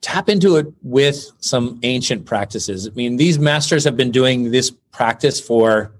Tap 0.00 0.28
into 0.28 0.56
it 0.56 0.66
with 0.82 1.30
some 1.38 1.78
ancient 1.84 2.26
practices. 2.26 2.88
I 2.88 2.90
mean, 2.90 3.18
these 3.18 3.38
masters 3.38 3.84
have 3.84 3.96
been 3.96 4.10
doing 4.10 4.50
this 4.50 4.72
practice 4.90 5.40
for 5.40 5.92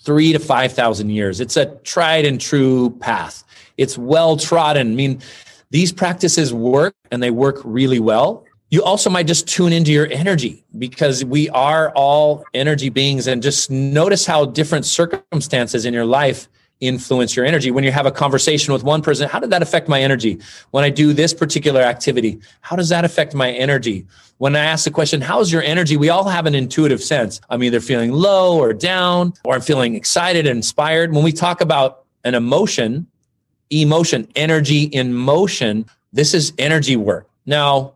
three 0.00 0.32
to 0.32 0.40
5,000 0.40 1.10
years. 1.10 1.40
It's 1.40 1.56
a 1.56 1.66
tried 1.84 2.24
and 2.24 2.40
true 2.40 2.90
path. 2.98 3.44
It's 3.76 3.96
well 3.96 4.36
trodden. 4.36 4.92
I 4.92 4.94
mean, 4.96 5.20
these 5.70 5.92
practices 5.92 6.52
work 6.52 6.96
and 7.12 7.22
they 7.22 7.30
work 7.30 7.60
really 7.62 8.00
well. 8.00 8.44
You 8.70 8.82
also 8.82 9.08
might 9.08 9.26
just 9.26 9.48
tune 9.48 9.72
into 9.72 9.92
your 9.92 10.06
energy 10.10 10.64
because 10.76 11.24
we 11.24 11.48
are 11.50 11.90
all 11.92 12.44
energy 12.52 12.90
beings 12.90 13.26
and 13.26 13.42
just 13.42 13.70
notice 13.70 14.26
how 14.26 14.44
different 14.44 14.84
circumstances 14.84 15.86
in 15.86 15.94
your 15.94 16.04
life 16.04 16.48
influence 16.80 17.34
your 17.34 17.44
energy. 17.44 17.70
When 17.70 17.82
you 17.82 17.90
have 17.90 18.06
a 18.06 18.10
conversation 18.10 18.72
with 18.72 18.84
one 18.84 19.02
person, 19.02 19.28
how 19.28 19.40
did 19.40 19.50
that 19.50 19.62
affect 19.62 19.88
my 19.88 20.00
energy? 20.00 20.38
When 20.70 20.84
I 20.84 20.90
do 20.90 21.12
this 21.12 21.34
particular 21.34 21.80
activity, 21.80 22.40
how 22.60 22.76
does 22.76 22.90
that 22.90 23.04
affect 23.04 23.34
my 23.34 23.50
energy? 23.50 24.06
When 24.36 24.54
I 24.54 24.60
ask 24.60 24.84
the 24.84 24.90
question, 24.90 25.20
how's 25.20 25.50
your 25.50 25.62
energy? 25.62 25.96
We 25.96 26.10
all 26.10 26.28
have 26.28 26.46
an 26.46 26.54
intuitive 26.54 27.02
sense. 27.02 27.40
I'm 27.50 27.62
either 27.64 27.80
feeling 27.80 28.12
low 28.12 28.58
or 28.58 28.72
down, 28.72 29.32
or 29.44 29.54
I'm 29.54 29.60
feeling 29.60 29.96
excited 29.96 30.46
and 30.46 30.58
inspired. 30.58 31.12
When 31.12 31.24
we 31.24 31.32
talk 31.32 31.60
about 31.60 32.04
an 32.24 32.34
emotion, 32.34 33.06
emotion, 33.70 34.28
energy 34.36 34.84
in 34.84 35.14
motion. 35.14 35.86
This 36.12 36.34
is 36.34 36.52
energy 36.58 36.96
work. 36.96 37.28
Now, 37.46 37.94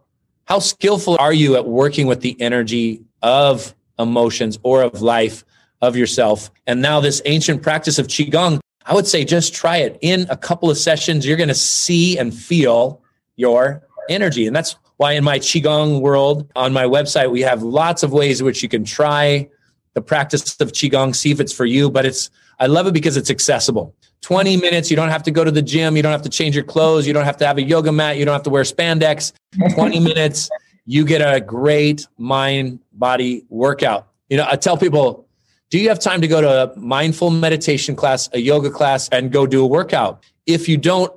how 0.52 0.59
skillful 0.59 1.16
are 1.18 1.32
you 1.32 1.56
at 1.56 1.66
working 1.66 2.06
with 2.06 2.21
the 2.21 2.38
energy 2.38 3.00
of 3.23 3.75
emotions 3.99 4.59
or 4.62 4.82
of 4.82 5.00
life 5.00 5.47
of 5.80 5.97
yourself? 5.97 6.50
And 6.66 6.82
now, 6.82 7.00
this 7.00 7.23
ancient 7.25 7.62
practice 7.62 7.99
of 7.99 8.06
Qigong, 8.06 8.61
I 8.85 8.92
would 8.92 9.06
say 9.06 9.25
just 9.25 9.54
try 9.54 9.78
it 9.78 9.97
in 10.02 10.26
a 10.28 10.37
couple 10.37 10.71
of 10.71 10.76
sessions. 10.76 11.26
You're 11.26 11.38
going 11.38 11.49
to 11.49 11.54
see 11.54 12.18
and 12.18 12.35
feel 12.35 13.00
your 13.37 13.88
energy. 14.11 14.47
And 14.47 14.54
that's 14.54 14.76
why 14.99 15.12
in 15.12 15.25
my 15.25 15.38
Qigong 15.38 16.02
world 16.02 16.52
on 16.54 16.75
my 16.75 16.85
website, 16.85 17.30
we 17.30 17.40
have 17.40 17.62
lots 17.62 18.02
of 18.02 18.12
ways 18.12 18.40
in 18.40 18.44
which 18.44 18.62
you 18.62 18.68
can 18.68 18.85
try 18.85 19.49
the 19.94 20.02
practice 20.02 20.61
of 20.61 20.73
Qigong, 20.73 21.16
see 21.16 21.30
if 21.30 21.40
it's 21.40 21.54
for 21.54 21.64
you. 21.64 21.90
But 21.90 22.04
it's, 22.04 22.28
I 22.59 22.66
love 22.66 22.87
it 22.87 22.94
because 22.94 23.16
it's 23.16 23.30
accessible. 23.30 23.94
20 24.23 24.56
minutes. 24.56 24.90
You 24.90 24.97
don't 24.97 25.09
have 25.09 25.25
to 25.25 25.30
go 25.30 25.44
to 25.44 25.50
the 25.50 25.62
gym. 25.62 25.97
You 25.97 26.02
don't 26.02 26.12
have 26.12 26.23
to 26.23 26.28
change 26.28 26.54
your 26.54 26.64
clothes. 26.64 27.06
You 27.06 27.12
don't 27.12 27.25
have 27.25 27.37
to 27.38 27.47
have 27.47 27.59
a 27.59 27.62
yoga 27.62 27.92
mat. 27.92 28.16
You 28.16 28.25
don't 28.25 28.32
have 28.32 28.44
to 28.44 28.50
wear 28.50 28.62
spandex. 28.62 29.32
20 29.75 30.00
minutes, 30.00 30.49
you 30.87 31.04
get 31.04 31.21
a 31.21 31.40
great 31.40 32.06
mind 32.18 32.78
body 32.92 33.44
workout. 33.49 34.09
You 34.28 34.37
know, 34.37 34.47
I 34.49 34.56
tell 34.56 34.76
people, 34.76 35.26
do 35.71 35.78
you 35.78 35.88
have 35.88 35.99
time 35.99 36.21
to 36.21 36.28
go 36.28 36.40
to 36.40 36.73
a 36.73 36.78
mindful 36.78 37.30
meditation 37.30 37.97
class, 37.97 38.28
a 38.32 38.40
yoga 38.40 38.71
class, 38.71 39.09
and 39.09 39.32
go 39.32 39.47
do 39.47 39.62
a 39.62 39.66
workout? 39.66 40.23
If 40.47 40.68
you 40.68 40.76
don't, 40.76 41.12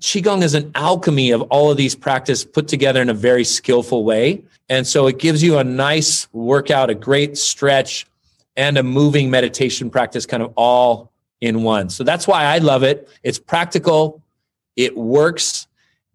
Qigong 0.00 0.42
is 0.42 0.54
an 0.54 0.70
alchemy 0.74 1.30
of 1.30 1.42
all 1.42 1.70
of 1.70 1.76
these 1.76 1.94
practice 1.94 2.44
put 2.44 2.68
together 2.68 3.00
in 3.00 3.08
a 3.08 3.14
very 3.14 3.44
skillful 3.44 4.04
way. 4.04 4.44
And 4.68 4.86
so 4.86 5.06
it 5.06 5.18
gives 5.18 5.42
you 5.42 5.58
a 5.58 5.64
nice 5.64 6.28
workout, 6.32 6.90
a 6.90 6.94
great 6.94 7.38
stretch, 7.38 8.06
and 8.56 8.78
a 8.78 8.82
moving 8.82 9.30
meditation 9.30 9.90
practice 9.90 10.26
kind 10.26 10.42
of 10.42 10.52
all 10.56 11.12
in 11.40 11.62
one. 11.62 11.90
So 11.90 12.04
that's 12.04 12.26
why 12.26 12.44
I 12.44 12.58
love 12.58 12.82
it. 12.82 13.08
It's 13.22 13.38
practical, 13.38 14.22
it 14.76 14.96
works, 14.96 15.66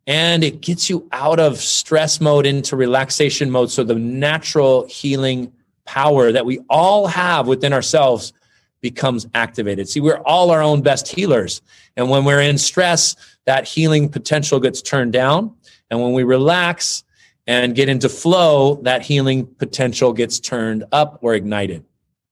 and 0.07 0.43
it 0.43 0.61
gets 0.61 0.89
you 0.89 1.07
out 1.11 1.39
of 1.39 1.57
stress 1.57 2.19
mode 2.19 2.45
into 2.45 2.75
relaxation 2.75 3.51
mode. 3.51 3.69
So 3.69 3.83
the 3.83 3.95
natural 3.95 4.87
healing 4.87 5.53
power 5.85 6.31
that 6.31 6.45
we 6.45 6.59
all 6.69 7.07
have 7.07 7.47
within 7.47 7.73
ourselves 7.73 8.33
becomes 8.81 9.27
activated. 9.35 9.87
See, 9.87 9.99
we're 9.99 10.21
all 10.25 10.49
our 10.49 10.61
own 10.61 10.81
best 10.81 11.07
healers. 11.07 11.61
And 11.95 12.09
when 12.09 12.25
we're 12.25 12.41
in 12.41 12.57
stress, 12.57 13.15
that 13.45 13.67
healing 13.67 14.09
potential 14.09 14.59
gets 14.59 14.81
turned 14.81 15.13
down. 15.13 15.55
And 15.91 16.01
when 16.01 16.13
we 16.13 16.23
relax 16.23 17.03
and 17.45 17.75
get 17.75 17.89
into 17.89 18.09
flow, 18.09 18.75
that 18.83 19.03
healing 19.03 19.45
potential 19.45 20.13
gets 20.13 20.39
turned 20.39 20.85
up 20.91 21.19
or 21.21 21.35
ignited. 21.35 21.85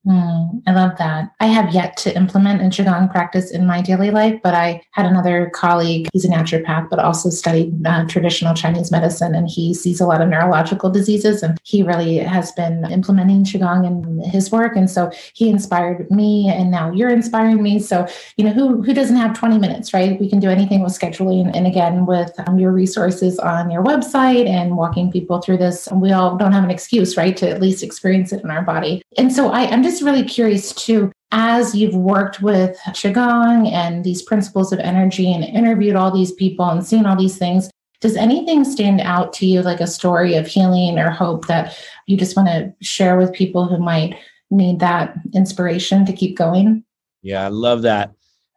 Mm, 0.08 0.62
I 0.65 0.72
love 0.72 0.98
that. 0.98 1.32
I 1.41 1.48
have 1.48 1.74
yet 1.74 1.98
to 1.98 2.15
implement 2.15 2.62
Qigong 2.62 3.12
practice 3.12 3.51
in 3.51 3.68
my 3.68 3.82
daily 3.82 4.12
life, 4.12 4.39
but 4.41 4.53
I 4.53 4.82
had 4.91 5.06
another 5.06 5.51
colleague, 5.53 6.08
he's 6.13 6.24
a 6.24 6.29
naturopath, 6.29 6.89
but 6.89 7.00
also 7.00 7.29
studied 7.29 7.86
uh, 7.86 8.06
traditional 8.08 8.53
Chinese 8.53 8.91
medicine, 8.91 9.36
and 9.36 9.50
he 9.50 9.74
sees 9.74 10.00
a 10.00 10.06
lot 10.06 10.22
of 10.22 10.29
neurological 10.29 10.89
diseases. 10.89 11.44
And 11.44 11.58
he 11.63 11.84
really 11.84 12.18
has 12.18 12.51
been 12.53 12.89
implementing 12.89 13.44
Qigong 13.44 13.86
in 13.86 14.29
his 14.29 14.51
work. 14.51 14.75
And 14.77 14.89
so 14.89 15.12
he 15.34 15.50
inspired 15.50 16.10
me, 16.10 16.48
and 16.48 16.72
now 16.72 16.91
you're 16.91 17.10
inspiring 17.10 17.62
me. 17.62 17.79
So, 17.79 18.08
you 18.38 18.46
know, 18.46 18.51
who, 18.51 18.82
who 18.82 18.94
doesn't 18.94 19.18
have 19.18 19.38
20 19.38 19.58
minutes, 19.58 19.94
right? 19.94 20.20
We 20.20 20.29
can 20.29 20.39
do 20.39 20.50
anything 20.50 20.82
with 20.82 20.98
scheduling. 20.98 21.51
And 21.53 21.68
again, 21.68 22.06
with 22.06 22.32
um, 22.48 22.58
your 22.58 22.72
resources 22.72 23.38
on 23.38 23.70
your 23.70 23.84
website 23.84 24.48
and 24.48 24.77
walking 24.77 25.12
people 25.12 25.41
through 25.41 25.58
this, 25.58 25.89
we 25.91 26.13
all 26.13 26.38
don't 26.38 26.53
have 26.53 26.63
an 26.63 26.72
excuse, 26.72 27.18
right, 27.18 27.36
to 27.36 27.50
at 27.50 27.62
least 27.62 27.84
experience 27.84 28.32
it 28.32 28.44
in 28.44 28.50
our 28.50 28.62
body. 28.62 29.01
And 29.18 29.34
so 29.34 29.50
I, 29.50 29.65
I'm 29.65 29.84
just 29.84 29.88
really 30.01 30.24
curious 30.24 30.74
too, 30.74 31.12
as 31.31 31.75
you've 31.75 31.96
worked 31.96 32.41
with 32.41 32.77
Qigong 32.88 33.72
and 33.72 34.03
these 34.03 34.22
principles 34.22 34.72
of 34.74 34.79
energy 34.79 35.31
and 35.31 35.43
interviewed 35.43 35.96
all 35.96 36.12
these 36.12 36.31
people 36.31 36.69
and 36.69 36.86
seen 36.86 37.05
all 37.05 37.15
these 37.15 37.38
things, 37.38 37.69
does 38.01 38.15
anything 38.15 38.63
stand 38.63 39.01
out 39.01 39.34
to 39.34 39.46
you 39.46 39.62
like 39.62 39.81
a 39.81 39.88
story 39.88 40.36
of 40.36 40.48
healing 40.48 40.98
or 40.98 41.10
hope 41.10 41.48
that 41.48 41.77
you 42.08 42.15
just 42.17 42.36
want 42.36 42.48
to 42.48 42.74
share 42.81 43.17
with 43.17 43.34
people 43.34 43.65
who 43.65 43.77
might 43.77 44.15
need 44.50 44.79
that 44.79 45.15
inspiration 45.34 46.05
to 46.05 46.13
keep 46.13 46.38
going? 46.38 46.84
Yeah, 47.22 47.46
I 47.46 47.50
love 47.50 47.81
that. 47.84 48.12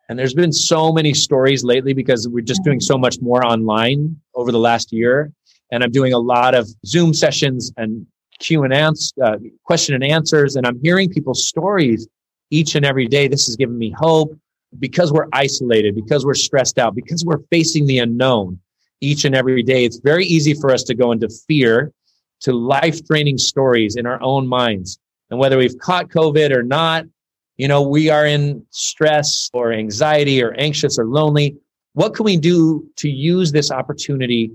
And 0.08 0.18
there's 0.18 0.34
been 0.34 0.52
so 0.52 0.92
many 0.92 1.14
stories 1.14 1.64
lately 1.64 1.92
because 1.92 2.28
we're 2.28 2.44
just 2.44 2.62
doing 2.64 2.80
so 2.80 2.96
much 2.96 3.20
more 3.20 3.44
online 3.44 4.16
over 4.34 4.52
the 4.52 4.58
last 4.58 4.92
year. 4.92 5.32
And 5.70 5.82
I'm 5.82 5.90
doing 5.90 6.12
a 6.12 6.18
lot 6.18 6.54
of 6.54 6.68
Zoom 6.84 7.14
sessions 7.14 7.72
and 7.76 8.06
Q 8.42 8.64
and 8.64 8.74
answer, 8.74 9.12
uh, 9.24 9.36
question 9.64 9.94
and 9.94 10.04
answers, 10.04 10.56
and 10.56 10.66
I'm 10.66 10.80
hearing 10.82 11.08
people's 11.08 11.46
stories 11.46 12.08
each 12.50 12.74
and 12.74 12.84
every 12.84 13.06
day. 13.06 13.28
This 13.28 13.46
has 13.46 13.56
given 13.56 13.78
me 13.78 13.94
hope 13.96 14.36
because 14.78 15.12
we're 15.12 15.28
isolated, 15.32 15.94
because 15.94 16.26
we're 16.26 16.34
stressed 16.34 16.78
out, 16.78 16.94
because 16.94 17.24
we're 17.24 17.42
facing 17.50 17.86
the 17.86 17.98
unknown 17.98 18.58
each 19.00 19.24
and 19.24 19.34
every 19.34 19.62
day. 19.62 19.84
It's 19.84 19.98
very 19.98 20.26
easy 20.26 20.54
for 20.54 20.70
us 20.70 20.82
to 20.84 20.94
go 20.94 21.12
into 21.12 21.28
fear, 21.48 21.92
to 22.40 22.52
life 22.52 23.04
draining 23.04 23.38
stories 23.38 23.96
in 23.96 24.06
our 24.06 24.20
own 24.22 24.46
minds. 24.46 24.98
And 25.30 25.38
whether 25.38 25.56
we've 25.56 25.78
caught 25.78 26.08
COVID 26.08 26.54
or 26.54 26.62
not, 26.62 27.04
you 27.56 27.68
know, 27.68 27.82
we 27.82 28.10
are 28.10 28.26
in 28.26 28.66
stress 28.70 29.50
or 29.52 29.72
anxiety 29.72 30.42
or 30.42 30.52
anxious 30.58 30.98
or 30.98 31.06
lonely. 31.06 31.56
What 31.94 32.14
can 32.14 32.24
we 32.24 32.36
do 32.36 32.88
to 32.96 33.08
use 33.08 33.52
this 33.52 33.70
opportunity 33.70 34.50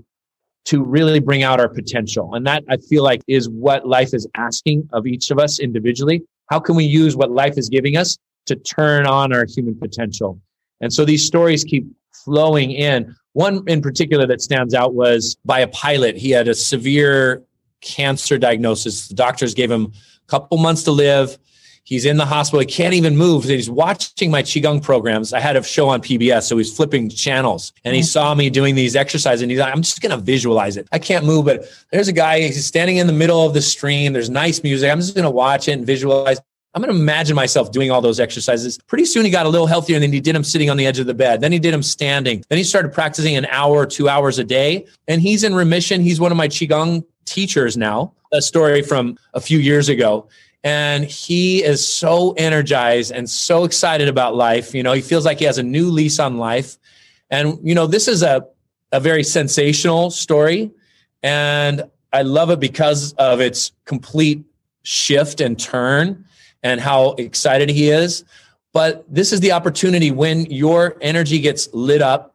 to 0.66 0.82
really 0.82 1.20
bring 1.20 1.42
out 1.42 1.60
our 1.60 1.68
potential. 1.68 2.34
And 2.34 2.46
that 2.46 2.64
I 2.68 2.76
feel 2.76 3.02
like 3.02 3.22
is 3.26 3.48
what 3.48 3.86
life 3.86 4.12
is 4.12 4.26
asking 4.34 4.88
of 4.92 5.06
each 5.06 5.30
of 5.30 5.38
us 5.38 5.58
individually. 5.58 6.22
How 6.50 6.60
can 6.60 6.76
we 6.76 6.84
use 6.84 7.16
what 7.16 7.30
life 7.30 7.56
is 7.56 7.68
giving 7.68 7.96
us 7.96 8.18
to 8.46 8.56
turn 8.56 9.06
on 9.06 9.32
our 9.32 9.46
human 9.46 9.78
potential? 9.78 10.40
And 10.80 10.92
so 10.92 11.04
these 11.04 11.24
stories 11.24 11.64
keep 11.64 11.86
flowing 12.24 12.70
in. 12.70 13.14
One 13.32 13.62
in 13.66 13.80
particular 13.80 14.26
that 14.26 14.42
stands 14.42 14.74
out 14.74 14.94
was 14.94 15.36
by 15.44 15.60
a 15.60 15.68
pilot. 15.68 16.16
He 16.16 16.30
had 16.30 16.48
a 16.48 16.54
severe 16.54 17.42
cancer 17.80 18.38
diagnosis. 18.38 19.08
The 19.08 19.14
doctors 19.14 19.54
gave 19.54 19.70
him 19.70 19.86
a 19.86 20.30
couple 20.30 20.58
months 20.58 20.82
to 20.84 20.90
live. 20.90 21.38
He's 21.88 22.04
in 22.04 22.18
the 22.18 22.26
hospital. 22.26 22.60
He 22.60 22.66
can't 22.66 22.92
even 22.92 23.16
move. 23.16 23.44
He's 23.44 23.70
watching 23.70 24.30
my 24.30 24.42
Qigong 24.42 24.82
programs. 24.82 25.32
I 25.32 25.40
had 25.40 25.56
a 25.56 25.62
show 25.62 25.88
on 25.88 26.02
PBS, 26.02 26.42
so 26.42 26.58
he's 26.58 26.76
flipping 26.76 27.08
channels 27.08 27.72
and 27.82 27.94
he 27.94 28.02
mm-hmm. 28.02 28.06
saw 28.06 28.34
me 28.34 28.50
doing 28.50 28.74
these 28.74 28.94
exercises 28.94 29.40
and 29.40 29.50
he's 29.50 29.58
like, 29.58 29.72
I'm 29.72 29.80
just 29.80 30.02
going 30.02 30.10
to 30.10 30.22
visualize 30.22 30.76
it. 30.76 30.86
I 30.92 30.98
can't 30.98 31.24
move, 31.24 31.46
but 31.46 31.64
there's 31.90 32.06
a 32.06 32.12
guy, 32.12 32.42
he's 32.42 32.66
standing 32.66 32.98
in 32.98 33.06
the 33.06 33.14
middle 33.14 33.46
of 33.46 33.54
the 33.54 33.62
stream. 33.62 34.12
There's 34.12 34.28
nice 34.28 34.62
music. 34.62 34.92
I'm 34.92 35.00
just 35.00 35.14
going 35.14 35.24
to 35.24 35.30
watch 35.30 35.66
it 35.66 35.72
and 35.72 35.86
visualize. 35.86 36.38
I'm 36.74 36.82
going 36.82 36.94
to 36.94 37.00
imagine 37.00 37.34
myself 37.34 37.72
doing 37.72 37.90
all 37.90 38.02
those 38.02 38.20
exercises. 38.20 38.76
Pretty 38.86 39.06
soon 39.06 39.24
he 39.24 39.30
got 39.30 39.46
a 39.46 39.48
little 39.48 39.66
healthier 39.66 39.96
and 39.96 40.02
then 40.02 40.12
he 40.12 40.20
did 40.20 40.34
them 40.34 40.44
sitting 40.44 40.68
on 40.68 40.76
the 40.76 40.84
edge 40.84 40.98
of 40.98 41.06
the 41.06 41.14
bed. 41.14 41.40
Then 41.40 41.52
he 41.52 41.58
did 41.58 41.72
them 41.72 41.82
standing. 41.82 42.44
Then 42.50 42.58
he 42.58 42.64
started 42.64 42.92
practicing 42.92 43.34
an 43.34 43.46
hour 43.46 43.76
or 43.76 43.86
two 43.86 44.10
hours 44.10 44.38
a 44.38 44.44
day 44.44 44.84
and 45.06 45.22
he's 45.22 45.42
in 45.42 45.54
remission. 45.54 46.02
He's 46.02 46.20
one 46.20 46.32
of 46.32 46.36
my 46.36 46.48
Qigong 46.48 47.02
teachers 47.24 47.78
now. 47.78 48.12
A 48.30 48.42
story 48.42 48.82
from 48.82 49.16
a 49.32 49.40
few 49.40 49.58
years 49.58 49.88
ago 49.88 50.28
and 50.64 51.04
he 51.04 51.62
is 51.62 51.86
so 51.86 52.32
energized 52.32 53.12
and 53.12 53.28
so 53.28 53.64
excited 53.64 54.08
about 54.08 54.34
life. 54.34 54.74
You 54.74 54.82
know, 54.82 54.92
he 54.92 55.00
feels 55.00 55.24
like 55.24 55.38
he 55.38 55.44
has 55.44 55.58
a 55.58 55.62
new 55.62 55.90
lease 55.90 56.18
on 56.18 56.38
life. 56.38 56.76
And, 57.30 57.58
you 57.62 57.74
know, 57.74 57.86
this 57.86 58.08
is 58.08 58.22
a 58.22 58.46
a 58.92 59.00
very 59.00 59.22
sensational 59.22 60.10
story. 60.10 60.70
And 61.22 61.84
I 62.12 62.22
love 62.22 62.50
it 62.50 62.60
because 62.60 63.12
of 63.14 63.40
its 63.40 63.72
complete 63.84 64.44
shift 64.82 65.40
and 65.40 65.58
turn 65.58 66.24
and 66.62 66.80
how 66.80 67.10
excited 67.12 67.68
he 67.68 67.90
is. 67.90 68.24
But 68.72 69.04
this 69.12 69.32
is 69.32 69.40
the 69.40 69.52
opportunity 69.52 70.10
when 70.10 70.46
your 70.46 70.96
energy 71.00 71.40
gets 71.40 71.68
lit 71.72 72.02
up. 72.02 72.34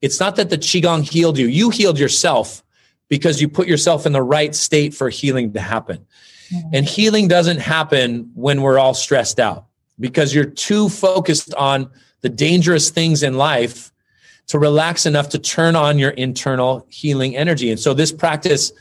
It's 0.00 0.18
not 0.18 0.36
that 0.36 0.50
the 0.50 0.58
Qigong 0.58 1.08
healed 1.08 1.38
you, 1.38 1.46
you 1.46 1.70
healed 1.70 1.98
yourself 1.98 2.64
because 3.08 3.40
you 3.40 3.48
put 3.48 3.68
yourself 3.68 4.06
in 4.06 4.12
the 4.12 4.22
right 4.22 4.54
state 4.54 4.94
for 4.94 5.08
healing 5.08 5.52
to 5.52 5.60
happen. 5.60 6.06
Mm-hmm. 6.52 6.68
And 6.74 6.86
healing 6.86 7.28
doesn't 7.28 7.58
happen 7.58 8.30
when 8.34 8.62
we're 8.62 8.78
all 8.78 8.94
stressed 8.94 9.40
out 9.40 9.66
because 9.98 10.34
you're 10.34 10.44
too 10.44 10.88
focused 10.88 11.54
on 11.54 11.90
the 12.20 12.28
dangerous 12.28 12.90
things 12.90 13.22
in 13.22 13.36
life 13.36 13.92
to 14.48 14.58
relax 14.58 15.06
enough 15.06 15.28
to 15.30 15.38
turn 15.38 15.76
on 15.76 15.98
your 15.98 16.10
internal 16.10 16.86
healing 16.88 17.36
energy. 17.36 17.70
And 17.70 17.80
so 17.80 17.94
this 17.94 18.12
practice 18.12 18.72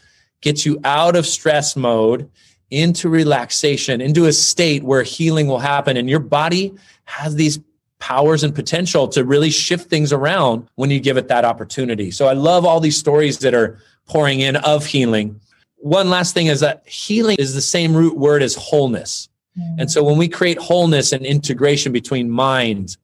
gets 0.42 0.66
you 0.66 0.80
out 0.84 1.16
of 1.16 1.26
stress 1.26 1.76
mode 1.76 2.30
into 2.72 3.10
relaxation, 3.10 4.02
into 4.02 4.26
a 4.26 4.34
state 4.34 4.84
where 4.84 5.04
healing 5.04 5.48
will 5.48 5.60
happen. 5.60 5.98
And 5.98 6.10
your 6.10 6.20
body 6.20 6.74
has 7.06 7.36
these 7.36 7.60
powers 8.00 8.44
and 8.44 8.56
potential 8.56 9.08
to 9.10 9.24
really 9.24 9.52
shift 9.52 9.90
things 9.90 10.12
around 10.12 10.68
when 10.76 10.90
you 10.90 11.00
give 11.00 11.18
it 11.18 11.28
that 11.28 11.46
opportunity. 11.46 12.10
So 12.10 12.28
I 12.28 12.34
love 12.34 12.66
all 12.66 12.80
these 12.80 12.98
stories 12.98 13.40
that 13.40 13.54
are 13.54 13.80
pouring 14.08 14.40
in 14.40 14.56
of 14.58 14.86
healing. 14.86 15.40
One 15.82 16.10
last 16.10 16.34
thing 16.34 16.48
is 16.48 16.60
that 16.60 16.88
healing 16.88 17.38
is 17.40 17.54
the 17.54 17.62
same 17.62 17.96
root 17.96 18.18
word 18.18 18.44
as 18.44 18.56
wholeness. 18.56 19.30
Mm. 19.60 19.76
And 19.80 19.92
so 19.92 20.04
when 20.04 20.18
we 20.18 20.28
create 20.28 20.58
wholeness 20.58 21.12
and 21.12 21.26
integration 21.26 21.92
between 21.92 22.30
mind 22.30 22.98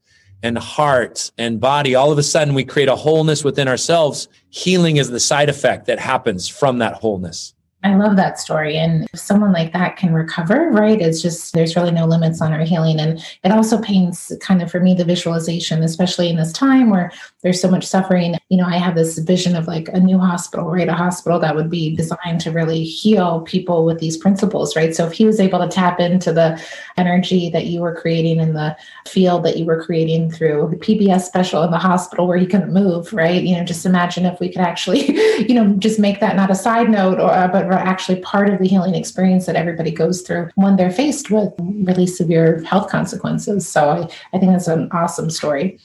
and 0.43 0.57
heart 0.57 1.31
and 1.37 1.59
body, 1.59 1.95
all 1.95 2.11
of 2.11 2.17
a 2.17 2.23
sudden 2.23 2.53
we 2.53 2.63
create 2.63 2.89
a 2.89 2.95
wholeness 2.95 3.43
within 3.43 3.67
ourselves. 3.67 4.27
Healing 4.49 4.97
is 4.97 5.09
the 5.09 5.19
side 5.19 5.49
effect 5.49 5.87
that 5.87 5.99
happens 5.99 6.47
from 6.47 6.77
that 6.79 6.93
wholeness. 6.93 7.53
I 7.83 7.95
love 7.95 8.15
that 8.15 8.39
story. 8.39 8.75
And 8.75 9.07
if 9.13 9.19
someone 9.19 9.53
like 9.53 9.71
that 9.73 9.97
can 9.97 10.11
recover, 10.11 10.71
right, 10.71 10.99
it's 10.99 11.21
just 11.21 11.53
there's 11.53 11.75
really 11.75 11.91
no 11.91 12.05
limits 12.05 12.41
on 12.41 12.51
our 12.51 12.63
healing. 12.63 12.99
And 12.99 13.19
it 13.43 13.51
also 13.51 13.79
paints 13.79 14.31
kind 14.41 14.63
of 14.63 14.71
for 14.71 14.79
me 14.79 14.95
the 14.95 15.05
visualization, 15.05 15.83
especially 15.83 16.29
in 16.29 16.37
this 16.37 16.51
time 16.51 16.89
where 16.89 17.11
there's 17.43 17.61
so 17.61 17.69
much 17.69 17.85
suffering. 17.85 18.35
You 18.49 18.57
know, 18.57 18.65
I 18.65 18.77
have 18.77 18.95
this 18.95 19.19
vision 19.19 19.55
of 19.55 19.67
like 19.67 19.89
a 19.89 19.99
new 19.99 20.17
hospital, 20.17 20.71
right? 20.71 20.89
A 20.89 20.93
hospital 20.93 21.39
that 21.39 21.55
would 21.55 21.69
be 21.69 21.95
designed 21.95 22.41
to 22.41 22.51
really 22.51 22.83
heal 22.83 23.41
people 23.41 23.85
with 23.85 23.99
these 23.99 24.17
principles, 24.17 24.75
right? 24.75 24.95
So 24.95 25.05
if 25.05 25.13
he 25.13 25.25
was 25.25 25.39
able 25.39 25.59
to 25.59 25.67
tap 25.67 25.99
into 25.99 26.33
the 26.33 26.59
energy 26.97 27.51
that 27.51 27.67
you 27.67 27.81
were 27.81 27.93
creating 27.93 28.39
in 28.39 28.53
the 28.53 28.75
field 29.07 29.45
that 29.45 29.57
you 29.57 29.65
were 29.65 29.83
creating 29.83 30.31
through 30.31 30.69
the 30.71 30.77
PBS 30.77 31.21
special 31.21 31.61
in 31.61 31.69
the 31.69 31.77
hospital 31.77 32.27
where 32.27 32.37
he 32.39 32.47
couldn't 32.47 32.73
move, 32.73 33.13
right? 33.13 33.43
You 33.43 33.55
know, 33.55 33.63
just 33.63 33.85
imagine 33.85 34.25
if 34.25 34.39
we 34.39 34.49
could 34.49 34.61
actually, 34.61 35.11
you 35.47 35.53
know, 35.53 35.73
just 35.75 35.99
make 35.99 36.19
that 36.21 36.35
not 36.35 36.49
a 36.49 36.55
side 36.55 36.89
note 36.89 37.19
or 37.19 37.47
but 37.47 37.66
are 37.67 37.73
actually 37.73 38.21
part 38.21 38.49
of 38.49 38.59
the 38.59 38.67
healing 38.67 38.95
experience 38.95 39.45
that 39.45 39.55
everybody 39.55 39.91
goes 39.91 40.21
through 40.21 40.49
when 40.55 40.75
they're 40.75 40.91
faced 40.91 41.29
with 41.29 41.53
really 41.59 42.07
severe 42.07 42.63
health 42.63 42.89
consequences. 42.89 43.67
So 43.67 43.89
I, 43.89 44.09
I 44.35 44.39
think 44.39 44.51
that's 44.51 44.67
an 44.67 44.89
awesome 44.91 45.29
story. 45.29 45.79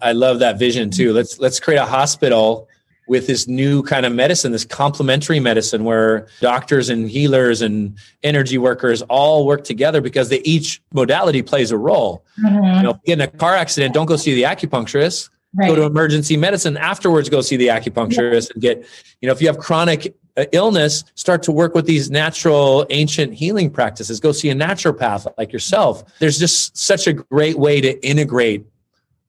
I 0.00 0.12
love 0.12 0.38
that 0.38 0.58
vision 0.58 0.90
too. 0.90 1.12
Let's 1.12 1.38
let's 1.38 1.58
create 1.58 1.78
a 1.78 1.86
hospital 1.86 2.68
with 3.08 3.26
this 3.26 3.48
new 3.48 3.82
kind 3.82 4.04
of 4.04 4.12
medicine, 4.12 4.52
this 4.52 4.66
complementary 4.66 5.40
medicine 5.40 5.82
where 5.82 6.28
doctors 6.40 6.90
and 6.90 7.10
healers 7.10 7.62
and 7.62 7.96
energy 8.22 8.58
workers 8.58 9.00
all 9.02 9.46
work 9.46 9.64
together 9.64 10.00
because 10.00 10.28
they 10.28 10.40
each 10.40 10.82
modality 10.92 11.42
plays 11.42 11.70
a 11.70 11.78
role. 11.78 12.22
Mm-hmm. 12.38 12.76
You 12.76 12.82
know, 12.82 13.00
get 13.06 13.14
in 13.14 13.20
a 13.22 13.26
car 13.26 13.54
accident, 13.54 13.94
don't 13.94 14.06
go 14.06 14.16
see 14.16 14.34
the 14.34 14.42
acupuncturist. 14.42 15.30
Right. 15.54 15.68
Go 15.68 15.76
to 15.76 15.82
emergency 15.84 16.36
medicine 16.36 16.76
afterwards. 16.76 17.30
Go 17.30 17.40
see 17.40 17.56
the 17.56 17.68
acupuncturist 17.68 18.50
yeah. 18.50 18.52
and 18.52 18.62
get, 18.62 18.86
you 19.22 19.26
know, 19.26 19.32
if 19.32 19.40
you 19.40 19.46
have 19.46 19.58
chronic 19.58 20.14
illness, 20.52 21.04
start 21.14 21.42
to 21.44 21.52
work 21.52 21.74
with 21.74 21.86
these 21.86 22.10
natural 22.10 22.86
ancient 22.90 23.34
healing 23.34 23.70
practices. 23.70 24.20
Go 24.20 24.32
see 24.32 24.50
a 24.50 24.54
naturopath 24.54 25.32
like 25.38 25.52
yourself. 25.52 26.04
There's 26.18 26.38
just 26.38 26.76
such 26.76 27.06
a 27.06 27.12
great 27.12 27.58
way 27.58 27.80
to 27.80 28.06
integrate 28.06 28.66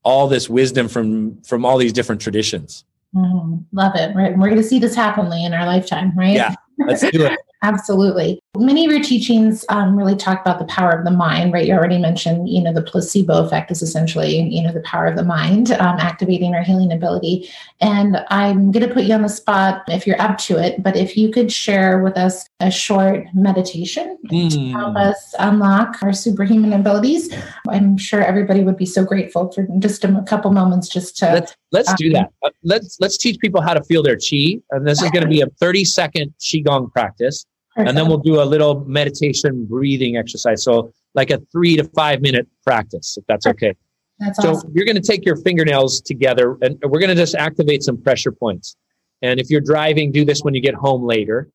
all 0.04 0.28
this 0.28 0.50
wisdom 0.50 0.88
from 0.88 1.42
from 1.44 1.66
all 1.66 1.78
these 1.78 1.94
different 1.94 2.22
traditions. 2.22 2.86
Mm-hmm. 3.16 3.58
Love 3.72 3.96
it. 3.96 4.16
Right. 4.16 4.38
We're 4.38 4.50
going 4.50 4.62
to 4.62 4.68
see 4.68 4.80
this 4.80 4.96
happen 4.96 5.30
Lee, 5.30 5.46
in 5.46 5.54
our 5.54 5.66
lifetime, 5.66 6.14
right? 6.16 6.36
Yeah. 6.36 6.56
Let's 6.78 7.02
do 7.02 7.26
it. 7.26 7.40
Absolutely. 7.62 8.40
Many 8.58 8.86
of 8.86 8.92
your 8.92 9.04
teachings 9.04 9.66
um, 9.70 9.98
really 9.98 10.16
talk 10.16 10.40
about 10.40 10.60
the 10.60 10.66
power 10.66 10.92
of 10.92 11.04
the 11.04 11.12
mind, 11.12 11.52
right? 11.52 11.68
You 11.68 11.74
already 11.74 11.98
mentioned, 11.98 12.48
you 12.48 12.64
know, 12.64 12.74
the 12.74 12.82
placebo 12.82 13.44
effect 13.44 13.70
is 13.70 13.82
essentially, 13.82 14.40
you 14.40 14.64
know, 14.64 14.72
the 14.72 14.80
power 14.82 15.08
of 15.08 15.18
the 15.18 15.26
mind 15.26 15.72
um, 15.74 15.98
activating 16.00 16.56
our 16.56 16.64
healing 16.64 16.92
ability. 16.92 17.50
And 17.82 18.18
I'm 18.30 18.72
going 18.72 18.88
to 18.88 18.94
put 18.94 19.04
you 19.04 19.14
on 19.14 19.24
the 19.24 19.30
spot 19.30 19.84
if 19.88 20.08
you're 20.08 20.22
up 20.22 20.38
to 20.40 20.58
it, 20.58 20.82
but 20.82 20.96
if 20.96 21.18
you 21.18 21.32
could 21.32 21.52
share 21.52 22.02
with 22.02 22.18
us 22.18 22.48
a 22.62 22.72
short 22.72 23.26
meditation 23.34 24.18
mm. 24.32 24.52
to 24.52 24.72
help 24.72 24.96
us 24.96 25.36
unlock 25.40 26.02
our 26.02 26.14
superhuman 26.14 26.74
abilities, 26.74 27.34
I'm 27.68 27.98
sure 27.98 28.22
everybody 28.24 28.64
would 28.64 28.78
be 28.78 28.86
so 28.86 29.04
grateful 29.04 29.52
for 29.52 29.68
just 29.80 30.06
a 30.06 30.24
couple 30.28 30.52
moments 30.52 30.88
just 30.88 31.18
to. 31.18 31.34
Let's, 31.34 31.56
let's 31.72 31.90
um, 31.90 31.96
do 31.98 32.10
that. 32.14 32.32
Uh, 32.44 32.50
let's 32.64 32.98
let's 33.00 33.18
teach 33.18 33.38
people 33.40 33.62
how 33.62 33.74
to 33.74 33.84
feel 33.84 34.02
their 34.02 34.18
chi, 34.18 34.60
and 34.72 34.88
this 34.88 35.02
is 35.02 35.12
going 35.12 35.24
to 35.24 35.30
be 35.30 35.42
a 35.42 35.48
30 35.60 35.86
second 35.86 36.34
qigong 36.40 36.92
practice. 36.92 37.46
And 37.76 37.98
then 37.98 38.08
we'll 38.08 38.18
do 38.18 38.42
a 38.42 38.44
little 38.44 38.84
meditation 38.86 39.66
breathing 39.66 40.18
exercise. 40.18 40.64
So, 40.64 40.92
like 41.16 41.32
a 41.32 41.40
three 41.52 41.76
to 41.78 41.84
five 41.96 42.22
minute 42.22 42.48
practice, 42.66 43.18
if 43.18 43.26
that's 43.28 43.46
okay. 43.48 43.74
That's 44.20 44.42
so, 44.42 44.52
awesome. 44.52 44.72
you're 44.76 44.86
going 44.86 45.02
to 45.02 45.08
take 45.08 45.26
your 45.26 45.38
fingernails 45.38 46.02
together 46.02 46.58
and 46.62 46.78
we're 46.84 47.00
going 47.00 47.10
to 47.10 47.16
just 47.16 47.36
activate 47.36 47.84
some 47.84 48.02
pressure 48.02 48.32
points. 48.32 48.76
And 49.22 49.40
if 49.40 49.50
you're 49.50 49.62
driving, 49.62 50.12
do 50.12 50.26
this 50.26 50.42
when 50.42 50.54
you 50.54 50.62
get 50.62 50.76
home 50.76 51.04
later. 51.04 51.50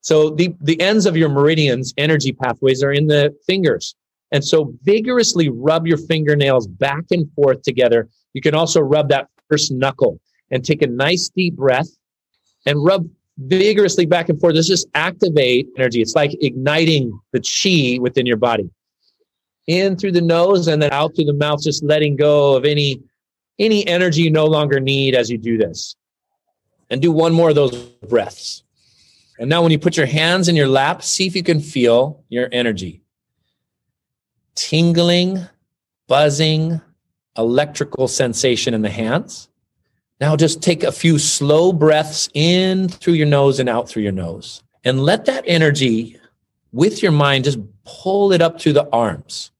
So, 0.00 0.30
the, 0.30 0.54
the 0.60 0.80
ends 0.80 1.06
of 1.06 1.16
your 1.16 1.28
meridians, 1.28 1.94
energy 1.96 2.32
pathways, 2.32 2.82
are 2.82 2.92
in 2.92 3.06
the 3.06 3.34
fingers. 3.46 3.94
And 4.30 4.44
so, 4.44 4.74
vigorously 4.82 5.48
rub 5.48 5.86
your 5.86 5.98
fingernails 5.98 6.66
back 6.66 7.04
and 7.10 7.32
forth 7.34 7.62
together. 7.62 8.08
You 8.34 8.42
can 8.42 8.54
also 8.54 8.80
rub 8.80 9.08
that 9.10 9.28
first 9.48 9.70
knuckle 9.72 10.20
and 10.50 10.64
take 10.64 10.82
a 10.82 10.86
nice 10.86 11.30
deep 11.34 11.56
breath 11.56 11.88
and 12.66 12.84
rub 12.84 13.08
vigorously 13.46 14.06
back 14.06 14.28
and 14.28 14.40
forth. 14.40 14.54
This 14.54 14.68
just 14.68 14.88
activate 14.94 15.68
energy. 15.76 16.00
It's 16.00 16.14
like 16.14 16.36
igniting 16.40 17.18
the 17.32 17.40
chi 17.40 18.00
within 18.00 18.26
your 18.26 18.36
body. 18.36 18.70
In 19.66 19.96
through 19.96 20.12
the 20.12 20.20
nose 20.20 20.66
and 20.66 20.82
then 20.82 20.92
out 20.92 21.14
through 21.14 21.26
the 21.26 21.32
mouth, 21.32 21.62
just 21.62 21.84
letting 21.84 22.16
go 22.16 22.56
of 22.56 22.64
any 22.64 23.00
any 23.58 23.86
energy 23.86 24.22
you 24.22 24.30
no 24.30 24.46
longer 24.46 24.80
need 24.80 25.14
as 25.14 25.30
you 25.30 25.38
do 25.38 25.56
this. 25.56 25.94
And 26.90 27.00
do 27.00 27.12
one 27.12 27.32
more 27.32 27.50
of 27.50 27.54
those 27.54 27.74
breaths. 28.08 28.64
And 29.38 29.48
now 29.48 29.62
when 29.62 29.72
you 29.72 29.78
put 29.78 29.96
your 29.96 30.06
hands 30.06 30.48
in 30.48 30.56
your 30.56 30.68
lap, 30.68 31.02
see 31.02 31.26
if 31.26 31.34
you 31.34 31.42
can 31.42 31.60
feel 31.60 32.24
your 32.28 32.48
energy. 32.52 33.02
Tingling, 34.54 35.46
buzzing, 36.06 36.80
electrical 37.36 38.08
sensation 38.08 38.74
in 38.74 38.82
the 38.82 38.90
hands. 38.90 39.48
Now 40.22 40.36
just 40.36 40.62
take 40.62 40.84
a 40.84 40.92
few 40.92 41.18
slow 41.18 41.72
breaths 41.72 42.28
in 42.32 42.88
through 42.88 43.14
your 43.14 43.26
nose 43.26 43.58
and 43.58 43.68
out 43.68 43.88
through 43.88 44.04
your 44.04 44.12
nose. 44.12 44.62
And 44.84 45.04
let 45.04 45.24
that 45.24 45.42
energy 45.48 46.16
with 46.70 47.02
your 47.02 47.10
mind 47.10 47.42
just 47.42 47.58
pull 47.82 48.30
it 48.30 48.40
up 48.40 48.60
through 48.60 48.74
the 48.74 48.88
arms. 48.92 49.50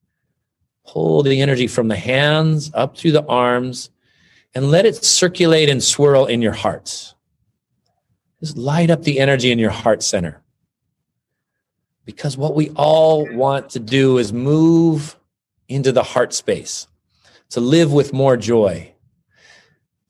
Pull 0.86 1.24
the 1.24 1.40
energy 1.40 1.66
from 1.66 1.88
the 1.88 1.96
hands 1.96 2.70
up 2.74 2.96
through 2.96 3.10
the 3.10 3.26
arms 3.26 3.90
and 4.54 4.70
let 4.70 4.86
it 4.86 5.04
circulate 5.04 5.68
and 5.68 5.82
swirl 5.82 6.26
in 6.26 6.40
your 6.40 6.52
heart. 6.52 7.12
Just 8.38 8.56
light 8.56 8.88
up 8.88 9.02
the 9.02 9.18
energy 9.18 9.50
in 9.50 9.58
your 9.58 9.70
heart 9.70 10.00
center. 10.00 10.42
Because 12.04 12.36
what 12.36 12.54
we 12.54 12.70
all 12.76 13.26
want 13.34 13.70
to 13.70 13.80
do 13.80 14.16
is 14.16 14.32
move 14.32 15.18
into 15.68 15.90
the 15.90 16.04
heart 16.04 16.32
space, 16.32 16.86
to 17.50 17.58
live 17.58 17.92
with 17.92 18.12
more 18.12 18.36
joy, 18.36 18.91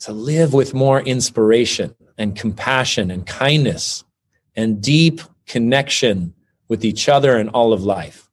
to 0.02 0.12
live 0.12 0.52
with 0.52 0.74
more 0.74 1.00
inspiration 1.00 1.94
and 2.18 2.34
compassion 2.34 3.10
and 3.10 3.24
kindness 3.24 4.02
and 4.56 4.82
deep 4.82 5.20
connection 5.46 6.34
with 6.66 6.84
each 6.84 7.08
other 7.08 7.36
and 7.36 7.48
all 7.50 7.72
of 7.72 7.84
life. 7.84 8.28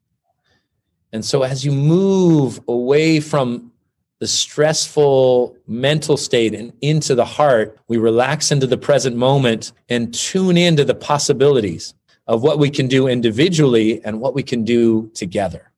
And 1.14 1.24
so, 1.24 1.44
as 1.44 1.64
you 1.64 1.72
move 1.72 2.60
away 2.68 3.20
from 3.20 3.72
the 4.20 4.28
stressful 4.28 5.56
mental 5.68 6.18
state 6.18 6.56
and 6.56 6.74
into 6.82 7.14
the 7.14 7.26
heart, 7.26 7.78
we 7.88 7.98
relax 7.98 8.52
into 8.52 8.68
the 8.68 8.78
present 8.78 9.16
moment 9.16 9.72
and 9.90 10.14
tune 10.14 10.58
into 10.58 10.84
the 10.84 10.96
possibilities 10.96 11.94
of 12.28 12.42
what 12.42 12.58
we 12.58 12.70
can 12.70 12.88
do 12.88 13.08
individually 13.08 14.04
and 14.04 14.20
what 14.20 14.34
we 14.34 14.44
can 14.44 14.64
do 14.64 15.10
together 15.14 15.69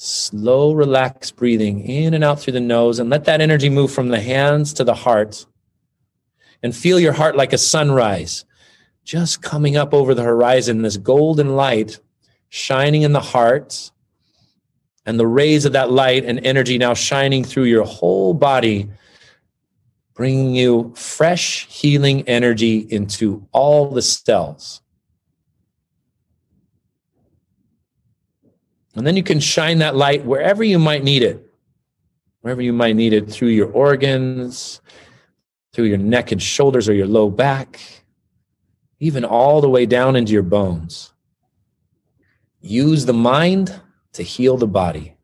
slow, 0.00 0.72
relaxed 0.72 1.34
breathing 1.34 1.80
in 1.80 2.14
and 2.14 2.22
out 2.22 2.40
through 2.40 2.52
the 2.52 2.60
nose, 2.60 3.00
and 3.00 3.10
let 3.10 3.24
that 3.24 3.40
energy 3.40 3.68
move 3.68 3.92
from 3.92 4.08
the 4.08 4.20
hands 4.20 4.72
to 4.72 4.84
the 4.84 4.94
heart. 4.94 5.44
And 6.62 6.74
feel 6.74 7.00
your 7.00 7.12
heart 7.12 7.36
like 7.36 7.52
a 7.52 7.58
sunrise, 7.58 8.44
just 9.04 9.42
coming 9.42 9.76
up 9.76 9.92
over 9.92 10.14
the 10.14 10.22
horizon, 10.22 10.82
this 10.82 10.96
golden 10.96 11.56
light 11.56 11.98
shining 12.48 13.02
in 13.02 13.12
the 13.12 13.20
heart, 13.20 13.90
and 15.04 15.18
the 15.18 15.26
rays 15.26 15.64
of 15.64 15.72
that 15.72 15.90
light 15.90 16.24
and 16.24 16.44
energy 16.46 16.78
now 16.78 16.94
shining 16.94 17.42
through 17.42 17.64
your 17.64 17.84
whole 17.84 18.34
body, 18.34 18.88
bringing 20.14 20.54
you 20.54 20.92
fresh 20.94 21.66
healing 21.66 22.28
energy 22.28 22.78
into 22.78 23.46
all 23.52 23.90
the 23.90 24.02
cells. 24.02 24.80
And 28.94 29.06
then 29.06 29.16
you 29.16 29.22
can 29.22 29.40
shine 29.40 29.78
that 29.78 29.96
light 29.96 30.24
wherever 30.24 30.64
you 30.64 30.78
might 30.78 31.04
need 31.04 31.22
it, 31.22 31.44
wherever 32.40 32.62
you 32.62 32.72
might 32.72 32.96
need 32.96 33.12
it 33.12 33.30
through 33.30 33.48
your 33.48 33.70
organs, 33.70 34.80
through 35.72 35.86
your 35.86 35.98
neck 35.98 36.32
and 36.32 36.42
shoulders 36.42 36.88
or 36.88 36.94
your 36.94 37.06
low 37.06 37.30
back, 37.30 37.80
even 38.98 39.24
all 39.24 39.60
the 39.60 39.68
way 39.68 39.86
down 39.86 40.16
into 40.16 40.32
your 40.32 40.42
bones. 40.42 41.12
Use 42.60 43.06
the 43.06 43.12
mind 43.12 43.80
to 44.14 44.22
heal 44.22 44.56
the 44.56 44.66
body. 44.66 45.14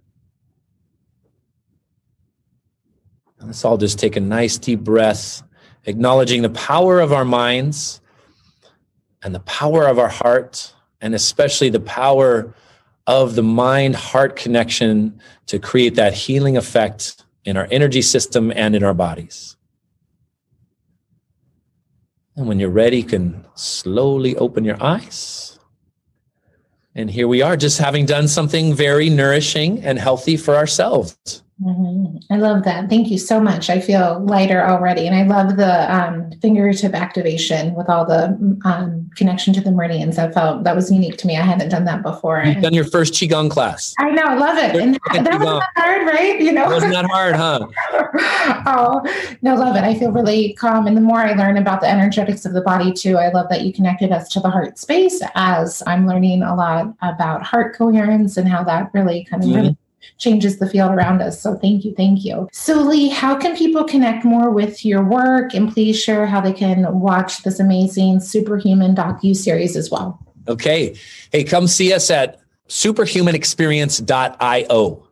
let's 3.47 3.65
all 3.65 3.77
just 3.77 3.99
take 3.99 4.17
a 4.17 4.21
nice 4.21 4.57
deep 4.57 4.81
breath, 4.81 5.43
acknowledging 5.85 6.43
the 6.43 6.51
power 6.51 7.01
of 7.01 7.13
our 7.13 7.25
minds 7.25 8.01
and 9.23 9.35
the 9.35 9.41
power 9.41 9.87
of 9.87 9.99
our 9.99 10.09
heart, 10.09 10.75
and 11.01 11.15
especially 11.15 11.69
the 11.69 11.81
power 11.81 12.55
of 13.07 13.35
the 13.35 13.43
mind 13.43 13.97
heart 13.97 14.37
connection 14.37 15.19
to 15.47 15.59
create 15.59 15.95
that 15.97 16.15
healing 16.15 16.57
effect 16.57 17.23
in 17.45 17.57
our 17.57 17.69
energy 17.71 18.03
system 18.03 18.53
and 18.55 18.75
in 18.75 18.83
our 18.83 18.95
bodies. 18.95 19.57
And 22.37 22.49
when 22.49 22.59
you're 22.59 22.71
ready, 22.71 22.99
you 22.99 23.05
can 23.05 23.47
slowly 23.55 24.37
open 24.37 24.65
your 24.65 24.83
eyes. 24.83 25.59
And 26.95 27.11
here 27.11 27.29
we 27.29 27.43
are, 27.43 27.57
just 27.57 27.79
having 27.79 28.07
done 28.07 28.29
something 28.29 28.75
very 28.75 29.11
nourishing 29.11 29.83
and 29.83 29.99
healthy 29.99 30.37
for 30.37 30.57
ourselves. 30.57 31.43
Mm-hmm. 31.63 32.33
I 32.33 32.37
love 32.37 32.65
that. 32.65 32.89
Thank 32.89 33.11
you 33.11 33.19
so 33.19 33.41
much. 33.41 33.71
I 33.71 33.79
feel 33.81 34.21
lighter 34.25 34.67
already. 34.67 35.07
And 35.07 35.15
I 35.15 35.23
love 35.23 35.57
the 35.57 35.95
um, 35.95 36.33
fingertip 36.43 36.95
activation 36.95 37.75
with 37.75 37.89
all 37.89 38.05
the 38.05 38.37
um, 38.65 39.09
connection 39.15 39.55
to 39.55 39.61
the 39.61 39.71
meridians. 39.71 40.19
I 40.19 40.33
felt 40.33 40.65
that 40.65 40.75
was 40.75 40.91
unique 40.91 41.17
to 41.19 41.29
me. 41.29 41.37
I 41.37 41.43
hadn't 41.43 41.69
done 41.69 41.85
that 41.85 42.03
before. 42.03 42.43
You've 42.45 42.61
done 42.61 42.75
your 42.75 42.85
first 42.85 43.15
Qigong 43.15 43.51
class. 43.51 43.95
I 44.01 44.11
know. 44.11 44.25
I 44.25 44.35
love 44.35 44.59
it. 44.59 44.75
And 44.75 44.95
that, 45.13 45.25
that 45.25 45.41
wasn't 45.41 45.63
hard, 45.77 46.07
right? 46.09 46.41
You 46.41 46.53
know, 46.53 46.65
it 46.65 46.75
wasn't 46.75 46.93
that 46.93 47.07
hard, 47.07 47.37
huh? 47.37 47.67
oh, 48.67 49.37
no, 49.43 49.55
love 49.55 49.77
it. 49.77 49.85
I 49.85 49.95
feel 49.95 50.11
really 50.11 50.55
calm. 50.55 50.89
And 50.89 50.97
the 50.97 51.01
more 51.01 51.21
I 51.21 51.35
learn 51.35 51.57
about 51.57 51.81
the 51.81 51.89
energetics 51.89 52.45
of 52.45 52.53
the 52.53 52.63
body, 52.63 52.93
too, 52.93 53.17
I 53.17 53.31
love 53.31 53.49
that 53.51 53.61
you 53.61 53.73
connected 53.73 54.11
us 54.11 54.29
to 54.31 54.41
the 54.41 54.51
heart 54.51 54.77
space 54.77 55.23
as 55.37 55.85
I'm 55.87 56.05
learning 56.09 56.43
a 56.43 56.57
lot 56.57 56.93
about 57.01 57.45
heart 57.45 57.77
coherence 57.77 58.37
and 58.37 58.49
how 58.49 58.65
that 58.65 58.91
really 58.93 59.25
kind 59.25 59.45
of 59.45 59.49
mm-hmm. 59.49 59.59
really 59.59 59.77
changes 60.19 60.59
the 60.59 60.69
field 60.69 60.91
around 60.93 61.23
us. 61.23 61.41
So 61.41 61.57
thank 61.57 61.85
you, 61.85 61.95
thank 61.95 62.25
you. 62.25 62.49
So 62.53 62.83
Lee, 62.83 63.09
how 63.09 63.37
can 63.37 63.57
people 63.57 63.85
connect 63.85 64.25
more 64.25 64.51
with 64.51 64.85
your 64.85 65.03
work? 65.03 65.55
And 65.55 65.73
please 65.73 66.01
share 66.01 66.27
how 66.27 66.41
they 66.41 66.53
can 66.53 67.01
watch 67.01 67.43
this 67.43 67.61
amazing 67.61 68.21
superhuman 68.21 68.95
docu 68.95 69.35
series 69.37 69.77
as 69.77 69.91
well. 69.91 70.19
Okay. 70.49 70.97
Hey, 71.33 71.45
come 71.45 71.67
see 71.67 71.93
us 71.93 72.11
at 72.11 72.41
superhumanexperience.io. 72.69 75.07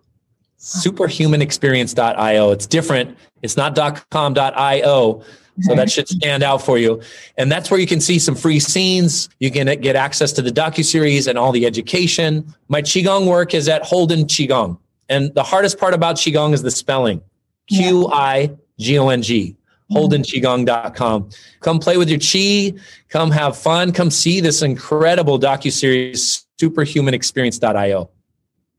Superhumanexperience.io. 0.58 2.50
It's 2.50 2.66
different. 2.66 3.18
It's 3.42 3.56
not 3.56 3.74
.com.io. 4.10 5.22
So 5.60 5.74
that 5.74 5.90
should 5.90 6.08
stand 6.08 6.42
out 6.42 6.62
for 6.62 6.78
you. 6.78 7.02
And 7.36 7.52
that's 7.52 7.70
where 7.70 7.78
you 7.78 7.86
can 7.86 8.00
see 8.00 8.18
some 8.18 8.34
free 8.34 8.58
scenes. 8.58 9.28
You 9.38 9.50
can 9.50 9.66
get 9.80 9.96
access 9.96 10.32
to 10.32 10.42
the 10.42 10.50
docu 10.50 10.82
series 10.82 11.26
and 11.26 11.38
all 11.38 11.52
the 11.52 11.66
education. 11.66 12.54
My 12.68 12.80
qigong 12.80 13.28
work 13.28 13.52
is 13.52 13.68
at 13.68 13.82
Holden 13.82 14.24
Qigong. 14.24 14.78
And 15.08 15.34
the 15.34 15.42
hardest 15.42 15.78
part 15.78 15.92
about 15.92 16.16
Qigong 16.16 16.54
is 16.54 16.62
the 16.62 16.70
spelling 16.70 17.20
Q 17.68 18.08
I 18.10 18.50
G 18.78 18.98
O 18.98 19.10
N 19.10 19.20
G, 19.20 19.56
mm-hmm. 19.90 19.96
holdenqigong.com. 19.96 21.28
Come 21.60 21.78
play 21.78 21.98
with 21.98 22.08
your 22.08 22.18
Qi, 22.18 22.80
come 23.10 23.30
have 23.30 23.56
fun, 23.56 23.92
come 23.92 24.10
see 24.10 24.40
this 24.40 24.62
incredible 24.62 25.38
docu-series, 25.38 26.46
superhumanexperience.io. 26.60 28.10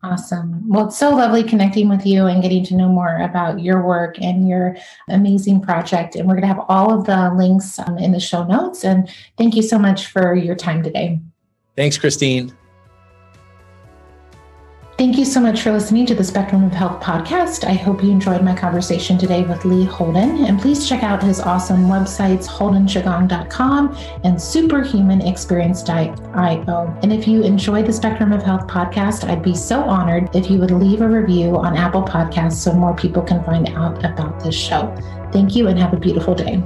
Awesome. 0.04 0.68
Well, 0.68 0.88
it's 0.88 0.98
so 0.98 1.12
lovely 1.12 1.44
connecting 1.44 1.88
with 1.88 2.06
you 2.06 2.26
and 2.26 2.42
getting 2.42 2.66
to 2.66 2.76
know 2.76 2.90
more 2.90 3.18
about 3.22 3.62
your 3.62 3.82
work 3.82 4.22
and 4.22 4.50
your 4.50 4.76
amazing 5.08 5.62
project. 5.62 6.16
And 6.16 6.28
we're 6.28 6.36
going 6.36 6.42
to 6.42 6.54
have 6.54 6.66
all 6.68 6.94
of 6.94 7.06
the 7.06 7.34
links 7.38 7.80
um, 7.80 7.98
in 7.98 8.12
the 8.12 8.20
show 8.20 8.44
notes. 8.44 8.84
And 8.84 9.10
thank 9.38 9.56
you 9.56 9.62
so 9.62 9.80
much 9.80 10.08
for 10.08 10.36
your 10.36 10.56
time 10.56 10.84
today. 10.84 11.22
Thanks, 11.78 11.98
Christine. 11.98 12.54
Thank 14.96 15.18
you 15.18 15.26
so 15.26 15.40
much 15.40 15.62
for 15.62 15.72
listening 15.72 16.06
to 16.06 16.14
the 16.14 16.24
Spectrum 16.24 16.64
of 16.64 16.72
Health 16.72 17.02
podcast. 17.02 17.64
I 17.64 17.74
hope 17.74 18.04
you 18.04 18.12
enjoyed 18.12 18.44
my 18.44 18.56
conversation 18.56 19.18
today 19.18 19.42
with 19.42 19.66
Lee 19.66 19.86
Holden. 19.86 20.46
And 20.46 20.62
please 20.62 20.88
check 20.88 21.02
out 21.02 21.24
his 21.24 21.40
awesome 21.40 21.88
websites, 21.88 22.48
holdenqigong.com 22.48 23.98
and 24.24 24.38
superhumanexperience.io. 24.38 27.00
And 27.02 27.12
if 27.12 27.28
you 27.28 27.42
enjoyed 27.42 27.88
the 27.88 27.94
Spectrum 27.94 28.32
of 28.32 28.44
Health 28.44 28.68
podcast, 28.68 29.28
I'd 29.28 29.42
be 29.42 29.56
so 29.56 29.82
honored 29.82 30.30
if 30.36 30.52
you 30.52 30.60
would 30.60 30.70
leave 30.70 31.02
a 31.02 31.10
review 31.10 31.58
on 31.58 31.76
Apple 31.76 32.04
Podcasts 32.04 32.58
so 32.58 32.72
more 32.72 32.96
people 32.96 33.24
can 33.24 33.44
find 33.44 33.70
out 33.70 34.06
about 34.06 34.44
this 34.44 34.56
show. 34.56 34.96
Thank 35.32 35.56
you 35.56 35.70
and 35.70 35.80
have 35.80 35.94
a 35.94 35.98
beautiful 35.98 36.36
day. 36.36 36.62